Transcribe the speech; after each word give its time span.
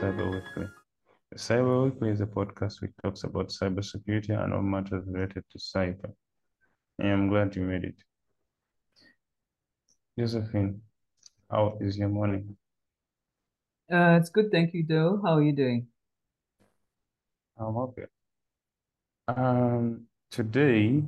Cyber 0.00 0.30
Weekly. 0.30 0.68
Cyber 1.36 1.84
Weekly 1.84 2.10
is 2.10 2.20
a 2.20 2.26
podcast 2.26 2.82
which 2.82 2.92
talks 3.02 3.24
about 3.24 3.48
cybersecurity 3.48 4.38
and 4.38 4.52
all 4.52 4.60
matters 4.60 5.02
related 5.06 5.42
to 5.50 5.58
cyber. 5.58 6.12
I 7.00 7.06
am 7.06 7.30
glad 7.30 7.56
you 7.56 7.62
made 7.62 7.84
it. 7.84 7.94
Josephine, 10.18 10.82
how 11.50 11.78
is 11.80 11.96
your 11.96 12.10
morning? 12.10 12.58
Uh, 13.90 14.18
it's 14.20 14.28
good, 14.28 14.50
thank 14.52 14.74
you, 14.74 14.82
Deo. 14.82 15.18
How 15.24 15.38
are 15.38 15.42
you 15.42 15.54
doing? 15.54 15.86
I'm 17.58 17.76
okay. 17.78 18.04
Um, 19.28 20.02
today 20.30 21.02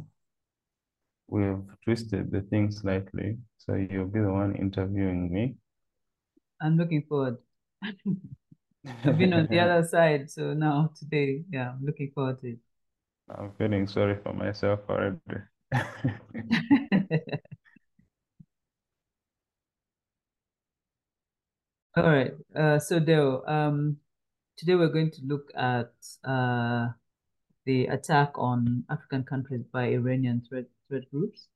we've 1.27 1.63
twisted 1.85 2.31
the 2.31 2.41
thing 2.41 2.71
slightly, 2.71 3.37
so 3.59 3.75
you'll 3.75 4.07
be 4.07 4.21
the 4.21 4.33
one 4.33 4.57
interviewing 4.57 5.31
me. 5.31 5.57
I'm 6.63 6.79
looking 6.79 7.03
forward. 7.07 7.37
I've 8.87 9.19
been 9.19 9.33
on 9.33 9.47
the 9.51 9.61
other 9.65 9.87
side, 9.87 10.31
so 10.31 10.55
now 10.55 10.91
today, 10.99 11.43
yeah, 11.51 11.71
I'm 11.71 11.85
looking 11.85 12.11
forward 12.15 12.41
to 12.41 12.49
it. 12.51 12.59
I'm 13.31 13.53
feeling 13.59 13.87
sorry 13.87 14.17
for 14.23 14.33
myself 14.33 14.81
already. 14.89 15.21
All 21.97 22.05
right. 22.05 22.33
Uh, 22.55 22.79
so 22.79 23.01
Deo, 23.01 23.45
um, 23.47 23.97
today 24.57 24.77
we're 24.77 24.89
going 24.89 25.11
to 25.11 25.21
look 25.27 25.51
at 25.57 25.93
uh, 26.25 26.89
the 27.67 27.87
attack 27.87 28.33
on 28.37 28.85
African 28.89 29.25
countries 29.25 29.65
by 29.73 29.89
Iranian 29.89 30.43
threat 30.49 30.67
threat 30.89 31.11
groups. 31.11 31.49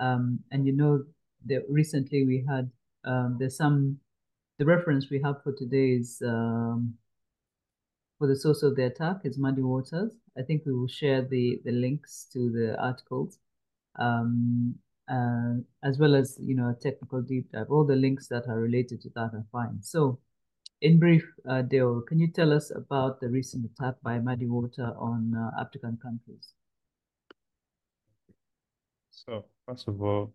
Um, 0.00 0.40
and 0.50 0.66
you 0.66 0.72
know 0.72 1.04
that 1.46 1.64
recently 1.68 2.24
we 2.24 2.44
had 2.48 2.70
um, 3.04 3.36
there's 3.38 3.56
some 3.56 3.98
the 4.58 4.64
reference 4.64 5.08
we 5.08 5.20
have 5.22 5.42
for 5.42 5.52
today 5.52 5.92
is 5.92 6.20
um, 6.24 6.94
for 8.18 8.26
the 8.26 8.34
source 8.36 8.62
of 8.62 8.74
the 8.74 8.86
attack 8.86 9.18
is 9.24 9.38
Muddy 9.38 9.62
Waters. 9.62 10.12
I 10.36 10.42
think 10.42 10.62
we 10.66 10.74
will 10.74 10.88
share 10.88 11.22
the 11.22 11.60
the 11.64 11.72
links 11.72 12.26
to 12.32 12.50
the 12.50 12.76
articles. 12.80 13.38
Um, 13.98 14.74
uh, 15.10 15.54
as 15.82 15.98
well 15.98 16.14
as 16.14 16.38
you 16.40 16.54
know 16.54 16.68
a 16.68 16.74
technical 16.74 17.22
deep 17.22 17.50
dive. 17.52 17.70
All 17.70 17.84
the 17.84 17.96
links 17.96 18.26
that 18.28 18.44
are 18.48 18.58
related 18.58 19.00
to 19.02 19.10
that 19.14 19.30
are 19.32 19.46
fine. 19.50 19.78
So, 19.80 20.18
in 20.82 20.98
brief, 20.98 21.24
uh, 21.48 21.62
can 21.62 22.18
you 22.18 22.28
tell 22.28 22.52
us 22.52 22.70
about 22.74 23.20
the 23.20 23.28
recent 23.28 23.64
attack 23.64 23.94
by 24.02 24.18
Muddy 24.18 24.46
Water 24.46 24.92
on 24.98 25.34
uh, 25.34 25.60
African 25.60 25.98
countries? 26.02 26.52
So, 29.10 29.46
first 29.66 29.88
of 29.88 30.02
all, 30.02 30.34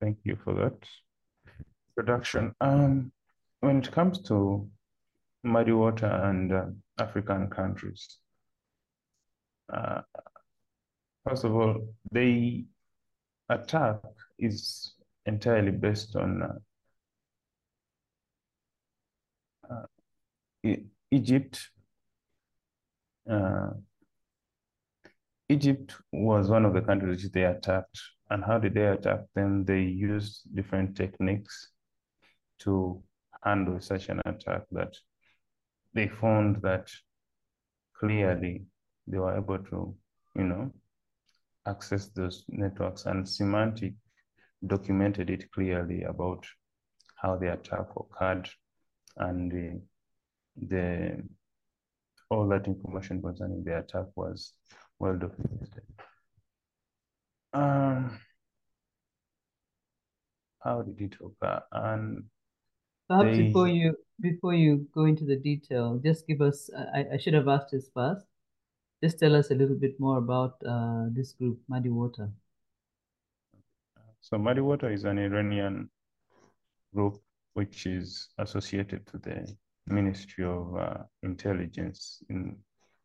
thank 0.00 0.18
you 0.24 0.36
for 0.44 0.54
that 0.54 0.76
introduction. 1.96 2.54
Um, 2.60 3.12
when 3.60 3.78
it 3.78 3.90
comes 3.92 4.20
to 4.22 4.68
Muddy 5.42 5.72
Water 5.72 6.06
and 6.06 6.52
uh, 6.52 6.64
African 6.98 7.48
countries, 7.48 8.18
uh, 9.72 10.00
first 11.26 11.44
of 11.44 11.54
all, 11.54 11.88
they 12.10 12.64
attack 13.48 13.96
is 14.38 14.94
entirely 15.26 15.70
based 15.70 16.16
on 16.16 16.42
uh, 19.70 19.72
uh, 19.72 20.76
Egypt. 21.10 21.70
Uh, 23.30 23.70
Egypt 25.48 25.94
was 26.12 26.48
one 26.48 26.64
of 26.64 26.74
the 26.74 26.80
countries 26.80 27.22
which 27.22 27.32
they 27.32 27.44
attacked. 27.44 28.00
And 28.30 28.42
how 28.42 28.58
did 28.58 28.74
they 28.74 28.86
attack 28.86 29.20
them? 29.34 29.64
They 29.64 29.82
used 29.82 30.42
different 30.54 30.96
techniques 30.96 31.68
to 32.60 33.02
handle 33.42 33.80
such 33.80 34.08
an 34.08 34.20
attack 34.26 34.62
that 34.72 34.96
they 35.94 36.08
found 36.08 36.62
that 36.62 36.90
clearly 37.98 38.64
they 39.06 39.18
were 39.18 39.36
able 39.36 39.58
to, 39.58 39.94
you 40.36 40.44
know, 40.44 40.72
access 41.66 42.08
those 42.08 42.44
networks 42.48 43.06
and 43.06 43.24
Symantec 43.24 43.94
documented 44.66 45.30
it 45.30 45.50
clearly 45.52 46.02
about 46.02 46.44
how 47.16 47.36
the 47.36 47.52
attack 47.52 47.86
occurred 47.96 48.48
and 49.16 49.50
the, 49.50 49.80
the 50.68 51.22
all 52.30 52.48
that 52.48 52.66
information 52.66 53.22
concerning 53.22 53.62
the 53.64 53.78
attack 53.78 54.06
was 54.16 54.52
well 54.98 55.16
documented. 55.16 55.82
Um, 57.52 58.18
how 60.60 60.82
did 60.82 61.00
it 61.00 61.16
occur? 61.20 61.62
And 61.72 62.24
perhaps 63.08 63.36
they, 63.36 63.42
before 63.44 63.68
you 63.68 63.96
before 64.20 64.54
you 64.54 64.86
go 64.94 65.04
into 65.04 65.24
the 65.24 65.36
detail, 65.36 66.00
just 66.02 66.26
give 66.26 66.40
us. 66.40 66.70
I, 66.94 67.04
I 67.14 67.16
should 67.16 67.34
have 67.34 67.48
asked 67.48 67.70
this 67.72 67.90
first. 67.94 68.26
Just 69.02 69.18
tell 69.18 69.34
us 69.36 69.50
a 69.50 69.54
little 69.54 69.76
bit 69.76 69.98
more 70.00 70.18
about 70.18 70.54
uh, 70.66 71.06
this 71.10 71.32
group, 71.32 71.58
Muddy 71.68 71.90
Water. 71.90 72.30
So 74.20 74.38
Muddy 74.38 74.62
Water 74.62 74.90
is 74.90 75.04
an 75.04 75.18
Iranian 75.18 75.90
group 76.94 77.20
which 77.54 77.86
is 77.86 78.28
associated 78.38 79.06
to 79.08 79.18
the 79.18 79.54
Ministry 79.86 80.44
of 80.44 80.74
uh, 80.76 81.02
Intelligence 81.22 82.22
in 82.30 82.56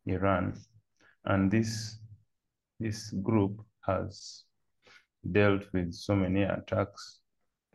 Iran. 0.06 0.58
And 1.26 1.52
this, 1.52 2.00
this 2.80 3.12
group 3.12 3.62
has 3.86 4.44
dealt 5.31 5.64
with 5.74 5.94
so 5.94 6.16
many 6.16 6.44
attacks, 6.44 7.20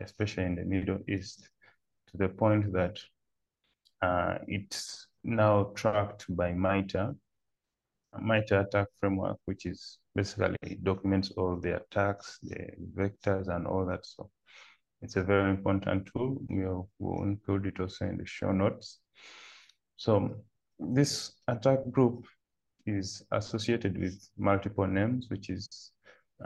especially 0.01 0.45
in 0.45 0.55
the 0.55 0.65
Middle 0.65 0.99
East, 1.07 1.47
to 2.15 2.27
the 2.27 2.33
point 2.33 2.71
that 2.73 2.99
uh, 4.01 4.37
it's 4.47 5.07
now 5.23 5.71
tracked 5.75 6.25
by 6.29 6.53
MITRE, 6.53 7.15
MITRE 8.19 8.59
attack 8.61 8.87
framework, 8.99 9.37
which 9.45 9.65
is 9.65 9.97
basically 10.15 10.77
documents 10.83 11.31
all 11.37 11.57
the 11.57 11.77
attacks, 11.77 12.39
the 12.43 12.67
vectors, 12.95 13.47
and 13.47 13.67
all 13.67 13.85
that. 13.85 14.05
So 14.05 14.29
it's 15.01 15.15
a 15.15 15.23
very 15.23 15.49
important 15.49 16.09
tool. 16.13 16.37
We'll, 16.49 16.89
we'll 16.99 17.23
include 17.23 17.65
it 17.67 17.79
also 17.79 18.05
in 18.05 18.17
the 18.17 18.25
show 18.25 18.51
notes. 18.51 18.99
So 19.97 20.35
this 20.79 21.31
attack 21.47 21.79
group 21.89 22.25
is 22.85 23.23
associated 23.31 23.97
with 23.97 24.29
multiple 24.37 24.87
names, 24.87 25.27
which 25.29 25.49
is 25.49 25.91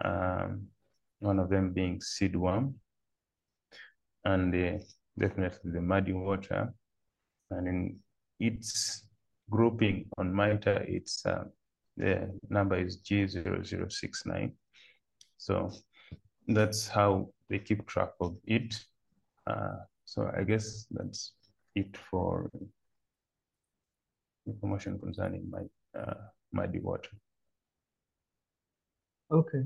um, 0.03 0.67
one 1.19 1.39
of 1.39 1.49
them 1.49 1.73
being 1.73 1.99
Seedworm, 1.99 2.73
and 4.23 4.55
uh, 4.55 4.77
definitely 5.19 5.71
the 5.71 5.81
Muddy 5.81 6.13
Water. 6.13 6.73
And 7.51 7.67
in 7.67 7.99
its 8.39 9.05
grouping 9.49 10.05
on 10.17 10.33
MITRE, 10.33 10.85
it's 10.87 11.25
uh, 11.25 11.45
the 11.97 12.31
number 12.49 12.77
is 12.77 13.01
G0069. 13.01 14.51
So 15.37 15.71
that's 16.47 16.87
how 16.87 17.29
they 17.49 17.59
keep 17.59 17.87
track 17.87 18.11
of 18.21 18.37
it. 18.45 18.75
Uh, 19.47 19.77
so 20.05 20.31
I 20.35 20.43
guess 20.43 20.85
that's 20.91 21.33
it 21.75 21.97
for 22.09 22.49
information 24.47 24.99
concerning 24.99 25.49
my 25.49 25.99
uh, 25.99 26.15
Muddy 26.51 26.79
Water. 26.79 27.09
Okay. 29.31 29.63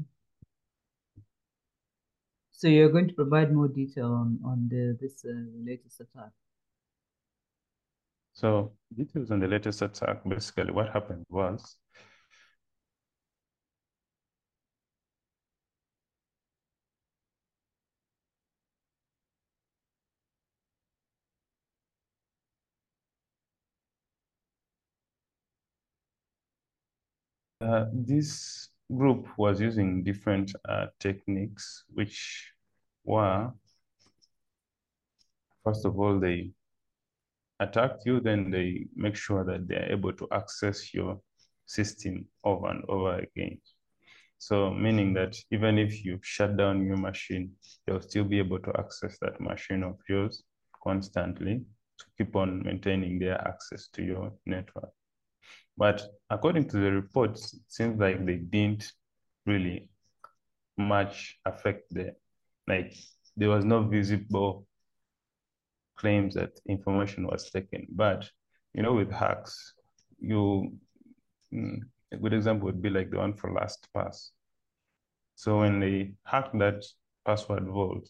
So 2.53 2.67
you're 2.69 2.89
going 2.89 3.07
to 3.09 3.13
provide 3.13 3.53
more 3.53 3.67
detail 3.67 4.13
on 4.13 4.39
on 4.45 4.69
the 4.69 4.97
this 5.01 5.25
uh, 5.25 5.33
latest 5.65 5.99
attack. 5.99 6.31
So 8.33 8.71
details 8.95 9.31
on 9.31 9.39
the 9.39 9.47
latest 9.47 9.81
attack, 9.81 10.23
basically 10.27 10.71
what 10.71 10.89
happened 10.89 11.25
was 11.29 11.77
Uh, 27.61 27.85
this 27.93 28.67
group 28.91 29.27
was 29.37 29.61
using 29.61 30.03
different 30.03 30.51
uh, 30.67 30.87
techniques, 30.99 31.83
which 31.93 32.51
were, 33.03 33.51
first 35.63 35.85
of 35.85 35.99
all, 35.99 36.19
they 36.19 36.51
attack 37.59 37.91
you, 38.05 38.19
then 38.19 38.51
they 38.51 38.85
make 38.95 39.15
sure 39.15 39.43
that 39.43 39.67
they're 39.67 39.91
able 39.91 40.13
to 40.13 40.27
access 40.31 40.93
your 40.93 41.19
system 41.65 42.25
over 42.43 42.67
and 42.67 42.83
over 42.87 43.19
again. 43.19 43.57
So 44.37 44.71
meaning 44.71 45.13
that 45.13 45.37
even 45.51 45.77
if 45.77 46.03
you 46.03 46.19
shut 46.21 46.57
down 46.57 46.85
your 46.85 46.97
machine, 46.97 47.53
they'll 47.85 48.01
still 48.01 48.25
be 48.25 48.39
able 48.39 48.59
to 48.59 48.73
access 48.77 49.17
that 49.21 49.39
machine 49.39 49.83
of 49.83 49.97
yours 50.09 50.43
constantly 50.83 51.61
to 51.99 52.05
keep 52.17 52.35
on 52.35 52.61
maintaining 52.63 53.19
their 53.19 53.39
access 53.47 53.87
to 53.93 54.03
your 54.03 54.33
network. 54.45 54.91
But 55.77 56.03
according 56.29 56.69
to 56.69 56.77
the 56.77 56.91
reports, 56.91 57.53
it 57.53 57.61
seems 57.67 57.99
like 57.99 58.25
they 58.25 58.37
didn't 58.37 58.91
really 59.45 59.89
much 60.77 61.39
affect 61.45 61.83
the, 61.91 62.15
like 62.67 62.93
there 63.35 63.49
was 63.49 63.65
no 63.65 63.83
visible 63.83 64.65
claims 65.95 66.35
that 66.35 66.59
information 66.67 67.27
was 67.27 67.49
taken. 67.49 67.87
But, 67.89 68.29
you 68.73 68.83
know, 68.83 68.93
with 68.93 69.11
hacks, 69.11 69.73
you, 70.19 70.73
mm, 71.53 71.79
a 72.11 72.17
good 72.17 72.33
example 72.33 72.65
would 72.67 72.81
be 72.81 72.89
like 72.89 73.09
the 73.09 73.17
one 73.17 73.33
for 73.33 73.51
LastPass. 73.51 74.29
So 75.35 75.59
when 75.59 75.79
they 75.79 76.13
hacked 76.25 76.57
that 76.59 76.85
password 77.25 77.67
vault, 77.67 78.07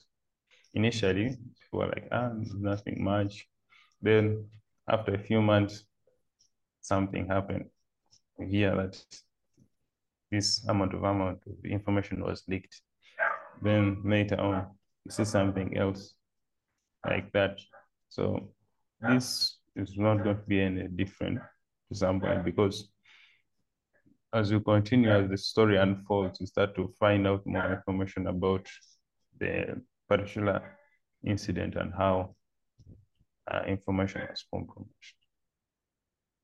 initially 0.74 1.38
people 1.62 1.80
were 1.80 1.88
like, 1.88 2.08
ah, 2.12 2.32
nothing 2.58 3.04
much. 3.04 3.48
Then 4.02 4.50
after 4.88 5.16
a 5.16 5.20
few 5.24 5.42
months, 5.42 5.86
something 6.84 7.28
happened. 7.28 7.66
here 8.50 8.76
that 8.76 8.96
this 10.32 10.66
amount 10.68 10.94
of 10.94 11.04
amount 11.04 11.40
of 11.48 11.66
information 11.66 12.24
was 12.24 12.44
leaked. 12.48 12.82
Then 13.62 14.02
later 14.04 14.40
on, 14.40 14.68
you 15.06 15.12
see 15.12 15.26
something 15.26 15.78
else 15.78 16.16
like 17.06 17.32
that. 17.34 17.60
So 18.10 18.50
this 19.00 19.58
is 19.76 19.98
not 19.98 20.24
going 20.24 20.38
to 20.38 20.44
be 20.48 20.62
any 20.62 20.88
different 20.88 21.40
to 21.90 21.96
some 21.96 22.20
point 22.20 22.44
because 22.44 22.90
as 24.34 24.50
you 24.50 24.60
continue, 24.60 25.12
as 25.12 25.30
the 25.30 25.38
story 25.38 25.78
unfolds, 25.78 26.42
you 26.42 26.48
start 26.48 26.76
to 26.76 26.92
find 27.00 27.28
out 27.28 27.46
more 27.46 27.72
information 27.72 28.28
about 28.28 28.68
the 29.40 29.82
particular 30.10 30.62
incident 31.24 31.76
and 31.76 31.94
how 31.94 32.36
uh, 33.52 33.62
information 33.68 34.22
was 34.28 34.44
compromised. 34.52 35.23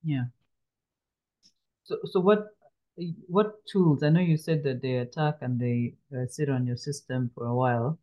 Yeah. 0.03 0.25
So, 1.83 1.97
so 2.05 2.19
what 2.19 2.47
what 3.27 3.65
tools? 3.65 4.03
I 4.03 4.09
know 4.09 4.19
you 4.19 4.37
said 4.37 4.63
that 4.63 4.81
they 4.81 4.95
attack 4.97 5.37
and 5.41 5.59
they 5.59 5.95
uh, 6.15 6.27
sit 6.27 6.49
on 6.49 6.67
your 6.67 6.77
system 6.77 7.31
for 7.33 7.45
a 7.45 7.55
while, 7.55 7.97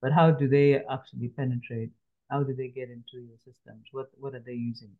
but 0.00 0.12
how 0.12 0.30
do 0.30 0.48
they 0.48 0.76
actually 0.90 1.28
penetrate? 1.28 1.90
How 2.30 2.42
do 2.42 2.54
they 2.54 2.68
get 2.68 2.90
into 2.90 3.26
your 3.26 3.38
systems? 3.44 3.86
What 3.92 4.10
what 4.18 4.34
are 4.34 4.44
they 4.44 4.52
using? 4.52 4.90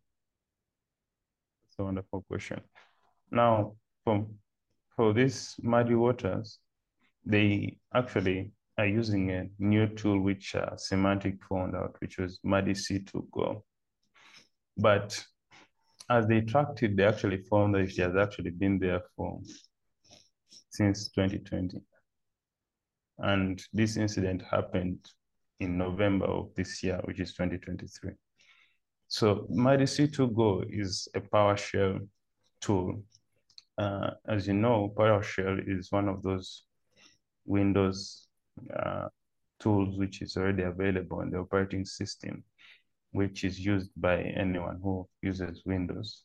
That's 1.65 1.79
a 1.79 1.85
wonderful 1.85 2.23
question. 2.29 2.61
Now, 3.31 3.77
for 4.05 4.27
for 4.97 5.13
these 5.13 5.55
muddy 5.63 5.95
waters, 5.95 6.59
they 7.25 7.79
actually 7.95 8.53
are 8.79 8.87
using 8.87 9.31
a 9.31 9.49
new 9.59 9.87
tool 9.87 10.21
which 10.21 10.55
uh, 10.55 10.71
Symantec 10.77 11.39
found 11.49 11.77
out, 11.77 11.97
which 12.01 12.19
was 12.19 12.41
Muddy 12.43 12.73
C2 12.73 13.31
Go. 13.31 13.65
But 14.77 15.25
as 16.11 16.27
they 16.27 16.41
tracked 16.41 16.83
it, 16.83 16.97
they 16.97 17.05
actually 17.05 17.43
found 17.51 17.75
that 17.75 17.83
it 17.83 17.97
has 17.97 18.17
actually 18.17 18.51
been 18.51 18.79
there 18.79 19.03
for 19.17 19.41
since 20.71 21.09
2020. 21.11 21.79
And 23.19 23.63
this 23.73 23.97
incident 23.97 24.43
happened 24.51 24.99
in 25.61 25.79
November 25.79 26.27
of 26.27 26.55
this 26.57 26.83
year, 26.83 27.01
which 27.05 27.21
is 27.21 27.33
2023. 27.35 28.13
So 29.09 29.47
Muddy 29.51 29.85
C2 29.85 30.35
Go 30.35 30.65
is 30.69 31.09
a 31.15 31.21
PowerShell 31.21 32.07
tool. 32.61 33.03
Uh, 33.79 34.11
as 34.27 34.47
you 34.47 34.55
know, 34.55 34.93
PowerShell 34.97 35.61
is 35.67 35.93
one 35.93 36.09
of 36.09 36.23
those 36.23 36.65
Windows 37.45 38.29
uh, 38.75 39.09
tools 39.61 39.97
which 39.99 40.23
is 40.23 40.37
already 40.37 40.63
available 40.63 41.21
in 41.21 41.31
the 41.31 41.39
operating 41.39 41.85
system 41.85 42.43
which 43.13 43.45
is 43.45 43.59
used 43.61 43.91
by 43.97 44.23
anyone 44.23 44.81
who 44.83 45.07
uses 45.23 45.63
Windows, 45.65 46.25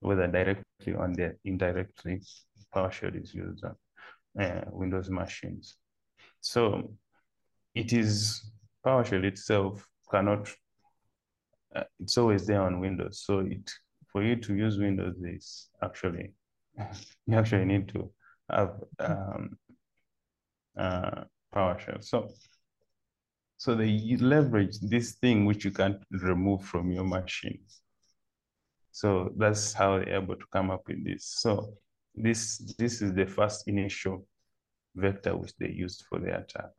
whether 0.00 0.26
directly 0.26 0.94
or 0.94 1.10
indirectly, 1.44 2.22
PowerShell 2.74 3.22
is 3.22 3.34
used 3.34 3.64
on 3.64 3.76
uh, 4.42 4.64
Windows 4.70 5.10
machines. 5.10 5.76
So 6.40 6.92
it 7.74 7.92
is 7.92 8.50
PowerShell 8.84 9.24
itself 9.24 9.86
cannot, 10.10 10.48
uh, 11.74 11.84
it's 12.00 12.18
always 12.18 12.46
there 12.46 12.62
on 12.62 12.80
Windows. 12.80 13.22
So 13.24 13.40
it 13.40 13.70
for 14.10 14.22
you 14.22 14.36
to 14.36 14.54
use 14.54 14.78
Windows 14.78 15.16
is 15.22 15.68
actually, 15.82 16.32
you 17.26 17.36
actually 17.36 17.66
need 17.66 17.88
to 17.88 18.10
have 18.50 18.74
um, 18.98 19.58
uh, 20.78 21.24
PowerShell. 21.54 22.02
So 22.02 22.30
so 23.56 23.74
they 23.74 24.16
leverage 24.20 24.78
this 24.80 25.12
thing 25.12 25.44
which 25.46 25.64
you 25.64 25.70
can't 25.70 26.02
remove 26.10 26.62
from 26.62 26.90
your 26.92 27.04
machine. 27.04 27.60
So 28.92 29.32
that's 29.36 29.72
how 29.72 29.98
they're 29.98 30.22
able 30.22 30.36
to 30.36 30.46
come 30.52 30.70
up 30.70 30.82
with 30.86 31.04
this. 31.04 31.24
So 31.38 31.74
this, 32.14 32.74
this 32.78 33.02
is 33.02 33.12
the 33.12 33.26
first 33.26 33.68
initial 33.68 34.26
vector 34.94 35.36
which 35.36 35.52
they 35.58 35.68
used 35.68 36.04
for 36.08 36.18
the 36.18 36.38
attack. 36.38 36.70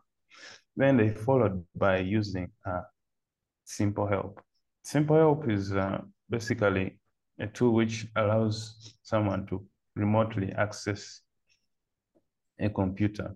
Then 0.75 0.97
they 0.97 1.09
followed 1.09 1.65
by 1.75 1.99
using 1.99 2.51
uh, 2.65 2.81
Simple 3.63 4.07
Help. 4.07 4.41
Simple 4.83 5.17
Help 5.17 5.49
is 5.49 5.73
uh, 5.73 6.01
basically 6.29 6.99
a 7.39 7.47
tool 7.47 7.73
which 7.73 8.07
allows 8.15 8.95
someone 9.03 9.45
to 9.47 9.65
remotely 9.95 10.51
access 10.53 11.21
a 12.59 12.69
computer, 12.69 13.35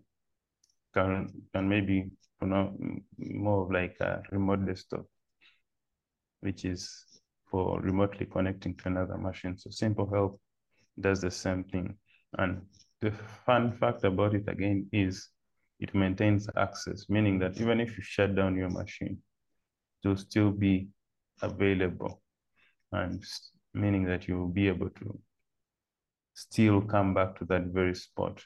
can, 0.94 1.30
can 1.54 1.70
maybe 1.70 2.10
you 2.42 2.48
know, 2.48 2.74
more 3.18 3.64
of 3.64 3.72
like 3.72 3.98
a 4.00 4.24
remote 4.32 4.66
desktop, 4.66 5.06
which 6.42 6.66
is 6.66 7.06
for 7.50 7.80
remotely 7.82 8.26
connecting 8.26 8.76
to 8.76 8.88
another 8.88 9.18
machine. 9.18 9.58
So 9.58 9.70
Simple 9.70 10.10
Help 10.10 10.40
does 11.00 11.22
the 11.22 11.32
same 11.32 11.64
thing. 11.66 11.98
And 12.38 12.62
the 13.02 13.12
fun 13.46 13.72
fact 13.72 14.04
about 14.04 14.34
it 14.36 14.48
again 14.48 14.88
is 14.92 15.30
it 15.80 15.94
maintains 15.94 16.48
access, 16.58 17.10
meaning 17.10 17.40
that 17.40 17.60
even 17.60 17.80
if 17.80 17.98
you 17.98 18.04
shut 18.04 18.36
down 18.36 18.56
your 18.56 18.70
machine, 18.70 19.18
it 20.04 20.08
will 20.08 20.18
still 20.18 20.52
be 20.52 20.88
available. 21.42 22.22
And 22.92 23.24
meaning 23.74 24.06
that 24.06 24.28
you 24.28 24.38
will 24.38 24.50
be 24.50 24.68
able 24.68 24.90
to 24.90 25.20
still 26.34 26.82
come 26.82 27.14
back 27.14 27.38
to 27.40 27.46
that 27.46 27.66
very 27.66 27.96
spot. 27.96 28.42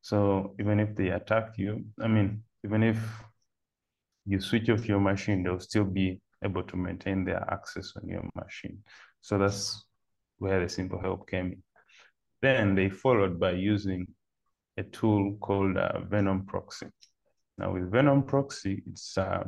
So 0.00 0.54
even 0.58 0.80
if 0.80 0.94
they 0.96 1.08
attack 1.08 1.56
you, 1.56 1.84
I 2.00 2.08
mean, 2.08 2.42
even 2.64 2.82
if 2.82 2.96
you 4.26 4.40
switch 4.40 4.68
off 4.70 4.86
your 4.86 5.00
machine, 5.00 5.42
they'll 5.42 5.60
still 5.60 5.84
be 5.84 6.20
able 6.44 6.62
to 6.64 6.76
maintain 6.76 7.24
their 7.24 7.44
access 7.50 7.92
on 7.96 8.08
your 8.08 8.28
machine. 8.34 8.78
So 9.20 9.38
that's 9.38 9.84
where 10.38 10.60
the 10.60 10.68
simple 10.68 11.00
help 11.00 11.28
came 11.28 11.46
in. 11.46 11.62
Then 12.40 12.74
they 12.74 12.88
followed 12.88 13.38
by 13.38 13.52
using 13.52 14.06
a 14.76 14.82
tool 14.82 15.36
called 15.40 15.76
uh, 15.76 16.00
Venom 16.00 16.46
Proxy. 16.46 16.86
Now 17.58 17.72
with 17.72 17.90
Venom 17.90 18.24
Proxy, 18.24 18.82
it's 18.86 19.16
uh, 19.16 19.44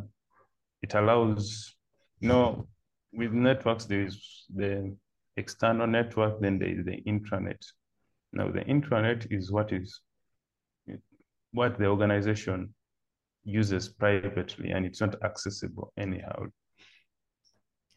it 0.82 0.94
allows, 0.94 1.74
you 2.20 2.28
know, 2.28 2.68
with 3.12 3.32
networks, 3.32 3.86
there 3.86 4.02
is 4.02 4.44
the 4.54 4.94
external 5.36 5.86
network, 5.86 6.40
then 6.40 6.58
there 6.58 6.68
is 6.68 6.84
the 6.84 7.02
intranet. 7.06 7.64
Now 8.32 8.50
the 8.50 8.60
intranet 8.60 9.26
is 9.30 9.50
what 9.50 9.72
is 9.72 10.00
what 11.52 11.78
the 11.78 11.86
organization 11.86 12.74
uses 13.44 13.88
privately 13.88 14.70
and 14.70 14.84
it's 14.86 15.00
not 15.00 15.22
accessible 15.22 15.92
anyhow. 15.96 16.46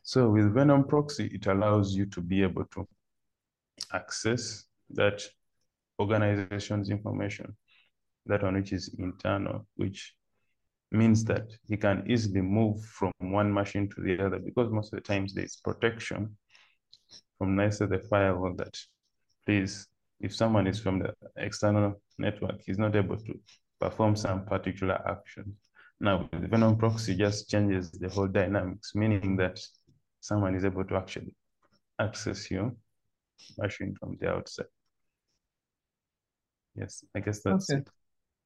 So 0.03 0.29
with 0.29 0.53
Venom 0.53 0.85
Proxy, 0.85 1.29
it 1.33 1.47
allows 1.47 1.93
you 1.93 2.05
to 2.07 2.21
be 2.21 2.43
able 2.43 2.65
to 2.75 2.87
access 3.93 4.65
that 4.91 5.21
organization's 5.99 6.89
information, 6.89 7.55
that 8.25 8.43
one 8.43 8.55
which 8.55 8.71
is 8.71 8.95
internal, 8.99 9.67
which 9.75 10.13
means 10.91 11.25
that 11.25 11.47
you 11.67 11.77
can 11.77 12.03
easily 12.07 12.41
move 12.41 12.83
from 12.85 13.11
one 13.19 13.53
machine 13.53 13.89
to 13.89 14.01
the 14.01 14.25
other 14.25 14.39
because 14.39 14.71
most 14.71 14.93
of 14.93 14.97
the 14.97 15.05
times 15.05 15.33
there's 15.33 15.57
protection 15.57 16.37
from 17.37 17.55
NICE 17.55 17.79
the 17.79 18.01
firewall 18.09 18.53
that 18.55 18.77
please, 19.45 19.87
if 20.19 20.33
someone 20.35 20.67
is 20.67 20.79
from 20.79 20.99
the 20.99 21.13
external 21.35 22.01
network, 22.17 22.61
he's 22.65 22.77
not 22.77 22.95
able 22.95 23.17
to 23.17 23.39
perform 23.79 24.15
some 24.15 24.45
particular 24.45 25.01
action. 25.07 25.55
Now, 25.99 26.29
the 26.31 26.47
Venom 26.47 26.77
proxy 26.77 27.15
just 27.15 27.49
changes 27.49 27.91
the 27.91 28.09
whole 28.09 28.27
dynamics, 28.27 28.93
meaning 28.93 29.35
that 29.37 29.59
someone 30.19 30.55
is 30.55 30.65
able 30.65 30.83
to 30.85 30.95
actually 30.95 31.35
access 31.99 32.51
your 32.51 32.75
machine 33.57 33.95
from 33.99 34.17
the 34.19 34.29
outside. 34.29 34.67
Yes, 36.75 37.03
I 37.15 37.19
guess 37.19 37.41
that's 37.41 37.71
okay. 37.71 37.81
it. 37.81 37.89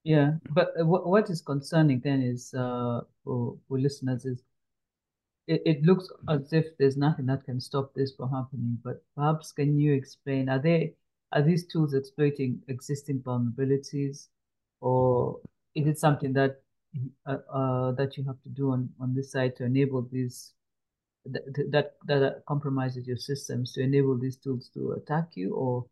Yeah, 0.04 0.32
but 0.52 0.70
what 0.78 1.30
is 1.30 1.42
concerning 1.42 2.00
then 2.00 2.22
is 2.24 2.54
uh, 2.54 3.02
for, 3.24 3.58
for 3.68 3.78
listeners 3.78 4.26
is 4.26 4.42
it, 5.48 5.62
it 5.66 5.84
looks 5.84 6.08
as 6.30 6.54
if 6.54 6.78
there's 6.78 6.98
nothing 6.98 7.26
that 7.28 7.44
can 7.44 7.60
stop 7.60 7.94
this 7.94 8.14
from 8.16 8.32
happening. 8.32 8.80
But 8.84 9.04
perhaps 9.16 9.52
can 9.52 9.78
you 9.78 9.94
explain? 9.94 10.50
Are 10.50 10.60
they 10.60 10.94
are 11.34 11.42
these 11.42 11.68
tools 11.68 11.94
exploiting 11.94 12.62
existing 12.68 13.20
vulnerabilities? 13.22 14.28
Or 14.82 15.40
is 15.76 15.88
it 15.88 15.98
something 15.98 16.34
that 16.34 16.62
uh, 17.26 17.38
uh, 17.54 17.92
that 17.94 18.18
you 18.18 18.24
have 18.26 18.42
to 18.44 18.50
do 18.50 18.72
on 18.72 18.90
on 19.00 19.16
this 19.16 19.32
side 19.32 19.56
to 19.56 19.64
enable 19.64 20.02
these 20.12 20.52
that, 21.26 21.44
that 21.72 21.94
that 22.06 22.44
compromises 22.48 23.08
your 23.08 23.18
systems 23.18 23.72
to 23.74 23.82
enable 23.82 24.18
these 24.18 24.36
tools 24.36 24.70
to 24.74 24.92
attack 24.94 25.30
you 25.36 25.54
or 25.54 25.86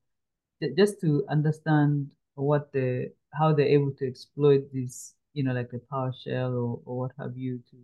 just 0.75 0.99
to 0.99 1.23
understand 1.29 2.11
what 2.35 2.71
the 2.73 3.11
how 3.33 3.53
they're 3.53 3.67
able 3.67 3.91
to 3.91 4.07
exploit 4.07 4.69
these 4.73 5.13
you 5.33 5.43
know 5.43 5.53
like 5.53 5.69
the 5.71 5.81
PowerShell 5.91 6.51
or, 6.51 6.81
or 6.85 6.97
what 6.97 7.11
have 7.17 7.37
you 7.37 7.61
to 7.69 7.77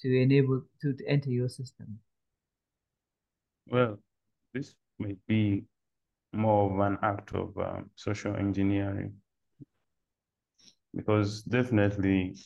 to 0.00 0.20
enable 0.20 0.62
to, 0.80 0.92
to 0.92 1.06
enter 1.06 1.30
your 1.30 1.48
system? 1.48 1.98
Well, 3.66 3.98
this 4.54 4.74
may 4.98 5.16
be 5.26 5.64
more 6.32 6.70
of 6.70 6.78
an 6.80 6.98
act 7.02 7.34
of 7.34 7.56
um, 7.58 7.90
social 7.96 8.36
engineering 8.36 9.14
because 10.94 11.42
definitely 11.42 12.36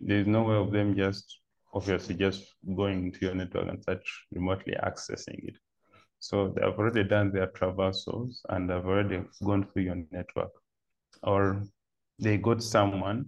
there's 0.00 0.26
no 0.26 0.42
way 0.42 0.56
of 0.56 0.72
them 0.72 0.96
just 0.96 1.40
obviously 1.72 2.14
just 2.14 2.44
going 2.76 3.12
to 3.12 3.20
your 3.26 3.34
network 3.34 3.68
and 3.68 3.82
start 3.82 4.02
remotely 4.32 4.74
accessing 4.82 5.48
it. 5.48 5.54
So 6.18 6.48
they've 6.48 6.64
already 6.64 7.04
done 7.04 7.32
their 7.32 7.46
traversals 7.48 8.40
and 8.48 8.68
they've 8.68 8.84
already 8.84 9.22
gone 9.44 9.66
through 9.66 9.82
your 9.82 10.02
network. 10.10 10.50
Or 11.22 11.62
they 12.18 12.36
got 12.36 12.62
someone 12.62 13.26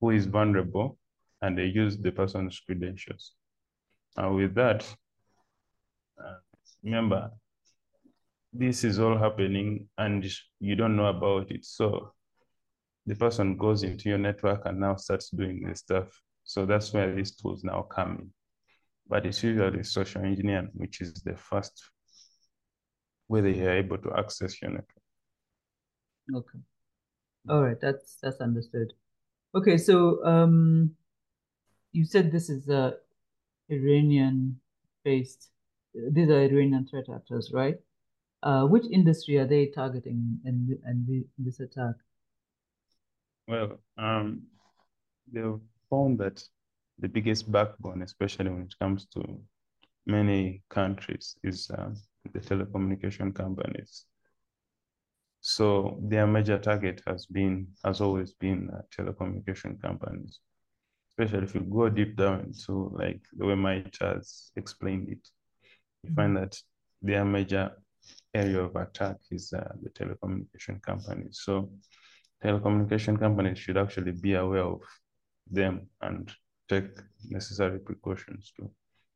who 0.00 0.10
is 0.10 0.26
vulnerable 0.26 0.98
and 1.42 1.58
they 1.58 1.66
use 1.66 1.96
the 1.98 2.12
person's 2.12 2.60
credentials. 2.60 3.32
And 4.16 4.34
with 4.34 4.54
that, 4.54 4.86
remember, 6.82 7.30
this 8.52 8.84
is 8.84 8.98
all 8.98 9.16
happening 9.16 9.88
and 9.98 10.24
you 10.58 10.74
don't 10.74 10.96
know 10.96 11.06
about 11.06 11.50
it. 11.50 11.64
So 11.64 12.12
the 13.06 13.14
person 13.14 13.56
goes 13.56 13.82
into 13.82 14.08
your 14.08 14.18
network 14.18 14.66
and 14.66 14.78
now 14.78 14.96
starts 14.96 15.30
doing 15.30 15.62
this 15.62 15.80
stuff. 15.80 16.08
So 16.44 16.66
that's 16.66 16.92
where 16.92 17.14
these 17.14 17.36
tools 17.36 17.64
now 17.64 17.82
come 17.82 18.10
in. 18.20 18.30
But 19.08 19.26
it's 19.26 19.42
usually 19.42 19.82
social 19.82 20.22
engineering, 20.22 20.70
which 20.74 21.00
is 21.00 21.14
the 21.14 21.36
first 21.36 21.82
way 23.28 23.40
they 23.40 23.60
are 23.66 23.78
able 23.78 23.98
to 23.98 24.12
access 24.16 24.60
your 24.62 24.70
network. 24.70 25.02
Okay. 26.34 26.58
All 27.48 27.62
right, 27.62 27.80
that's 27.80 28.18
that's 28.22 28.40
understood. 28.40 28.92
Okay, 29.54 29.78
so 29.78 30.24
um, 30.24 30.92
you 31.92 32.04
said 32.04 32.30
this 32.30 32.50
is 32.50 32.68
a 32.68 32.94
Iranian 33.68 34.60
based. 35.04 35.48
These 35.94 36.28
are 36.28 36.40
Iranian 36.42 36.86
threat 36.86 37.06
actors, 37.12 37.50
right? 37.52 37.76
Uh, 38.42 38.66
which 38.66 38.84
industry 38.90 39.38
are 39.38 39.46
they 39.46 39.66
targeting 39.66 40.38
in, 40.44 40.78
in 40.86 41.24
this 41.38 41.60
attack? 41.60 41.94
Well, 43.46 43.80
um, 43.98 44.42
they've 45.32 45.60
found 45.90 46.18
that 46.20 46.42
the 46.98 47.08
biggest 47.08 47.50
backbone, 47.50 48.02
especially 48.02 48.50
when 48.50 48.62
it 48.62 48.74
comes 48.80 49.06
to 49.14 49.40
many 50.06 50.62
countries, 50.70 51.36
is 51.42 51.70
uh, 51.70 51.90
the 52.32 52.40
telecommunication 52.40 53.34
companies. 53.34 54.06
So 55.40 55.98
their 56.02 56.26
major 56.26 56.58
target 56.58 57.02
has 57.06 57.26
been, 57.26 57.68
has 57.84 58.00
always 58.00 58.32
been 58.34 58.70
uh, 58.70 58.82
telecommunication 58.96 59.80
companies. 59.80 60.40
Especially 61.18 61.44
if 61.44 61.54
you 61.54 61.62
go 61.62 61.88
deep 61.88 62.16
down 62.16 62.40
into 62.40 62.90
like 62.94 63.20
the 63.36 63.46
way 63.46 63.54
Mike 63.54 63.96
has 64.00 64.52
explained 64.56 65.08
it, 65.08 65.28
you 66.02 66.14
find 66.14 66.36
that 66.36 66.60
their 67.02 67.24
major 67.24 67.72
area 68.34 68.60
of 68.62 68.76
attack 68.76 69.16
is 69.30 69.52
uh, 69.52 69.72
the 69.82 69.90
telecommunication 69.90 70.80
companies. 70.82 71.40
So 71.42 71.70
telecommunication 72.42 73.18
companies 73.18 73.58
should 73.58 73.76
actually 73.76 74.12
be 74.12 74.34
aware 74.34 74.64
of 74.64 74.80
them 75.50 75.88
and 76.00 76.30
take 76.68 76.90
necessary 77.28 77.78
precautions 77.78 78.52
to 78.56 78.70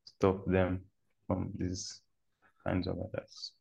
stop 0.04 0.44
them 0.46 0.80
from 1.26 1.50
these 1.56 2.02
kinds 2.66 2.86
of 2.86 2.96
attacks. 2.98 3.52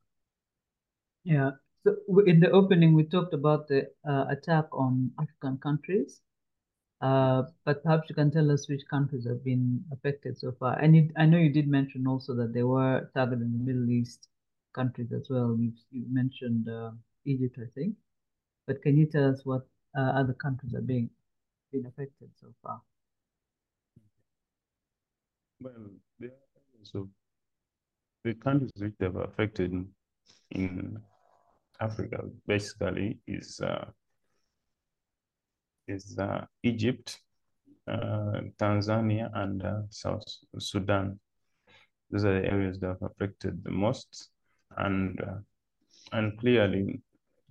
Yeah. 1.24 1.52
So 1.84 1.98
in 2.26 2.40
the 2.40 2.50
opening, 2.52 2.94
we 2.96 3.04
talked 3.04 3.34
about 3.34 3.68
the 3.68 3.90
uh, 4.08 4.26
attack 4.30 4.66
on 4.72 5.12
African 5.20 5.58
countries, 5.58 6.22
uh, 7.02 7.44
but 7.66 7.84
perhaps 7.84 8.10
you 8.10 8.16
can 8.16 8.32
tell 8.32 8.50
us 8.52 8.70
which 8.70 8.82
countries 8.90 9.28
have 9.28 9.44
been 9.44 9.84
affected 9.92 10.38
so 10.38 10.54
far. 10.60 10.80
And 10.80 10.96
it, 10.96 11.12
I 11.18 11.26
know 11.26 11.38
you 11.38 11.52
did 11.52 11.68
mention 11.68 12.08
also 12.08 12.34
that 12.36 12.54
they 12.54 12.64
were 12.64 13.10
targeting 13.14 13.52
the 13.52 13.64
Middle 13.74 13.90
East 13.90 14.30
countries 14.74 15.12
as 15.12 15.28
well. 15.30 15.58
You, 15.60 15.74
you 15.92 16.06
mentioned 16.10 16.70
uh, 16.70 16.92
Egypt, 17.26 17.58
I 17.62 17.68
think. 17.76 17.96
But 18.66 18.82
can 18.82 18.98
you 18.98 19.06
tell 19.06 19.30
us 19.30 19.42
what 19.44 19.68
uh, 19.98 20.02
other 20.02 20.34
countries 20.34 20.74
are 20.74 20.82
being 20.82 21.10
been 21.72 21.86
affected 21.86 22.30
so 22.40 22.48
far? 22.62 22.82
Well, 25.60 25.90
so 26.84 27.10
the 28.24 28.34
countries 28.36 28.72
which 28.78 28.94
have 29.02 29.16
affected 29.16 29.72
in, 29.72 29.88
in 30.52 31.02
Africa 31.80 32.24
basically 32.48 33.20
is 33.28 33.60
uh, 33.60 33.86
is 35.88 36.18
uh, 36.18 36.46
Egypt, 36.64 37.20
uh, 37.88 38.42
Tanzania, 38.58 39.30
and 39.34 39.64
uh, 39.64 39.82
South 39.90 40.24
Sudan. 40.60 41.20
Those 42.10 42.26
are 42.26 42.42
the 42.42 42.48
areas 42.48 42.80
that 42.80 42.88
have 42.88 43.02
affected 43.02 43.64
the 43.64 43.72
most, 43.72 44.30
and 44.78 45.20
uh, 45.22 45.40
and 46.14 46.38
clearly 46.40 47.02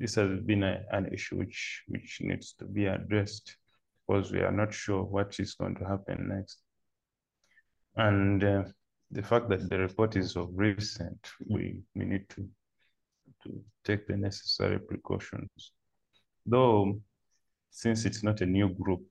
this 0.02 0.16
has 0.16 0.40
been 0.40 0.64
a, 0.64 0.82
an 0.90 1.06
issue 1.12 1.36
which 1.38 1.84
which 1.86 2.18
needs 2.20 2.54
to 2.58 2.64
be 2.64 2.86
addressed 2.86 3.56
because 4.06 4.32
we 4.32 4.40
are 4.40 4.50
not 4.50 4.74
sure 4.74 5.04
what 5.04 5.38
is 5.38 5.54
going 5.54 5.76
to 5.76 5.84
happen 5.84 6.28
next. 6.28 6.58
And 7.94 8.42
uh, 8.42 8.64
the 9.12 9.22
fact 9.22 9.48
that 9.50 9.70
the 9.70 9.78
report 9.78 10.16
is 10.16 10.36
of 10.36 10.48
recent, 10.54 11.30
we, 11.46 11.82
we 11.94 12.04
need 12.04 12.28
to, 12.30 12.48
to 13.44 13.64
take 13.84 14.08
the 14.08 14.16
necessary 14.16 14.80
precautions. 14.80 15.72
Though, 16.44 17.00
since 17.70 18.04
it's 18.04 18.24
not 18.24 18.40
a 18.40 18.46
new 18.46 18.70
group, 18.70 19.02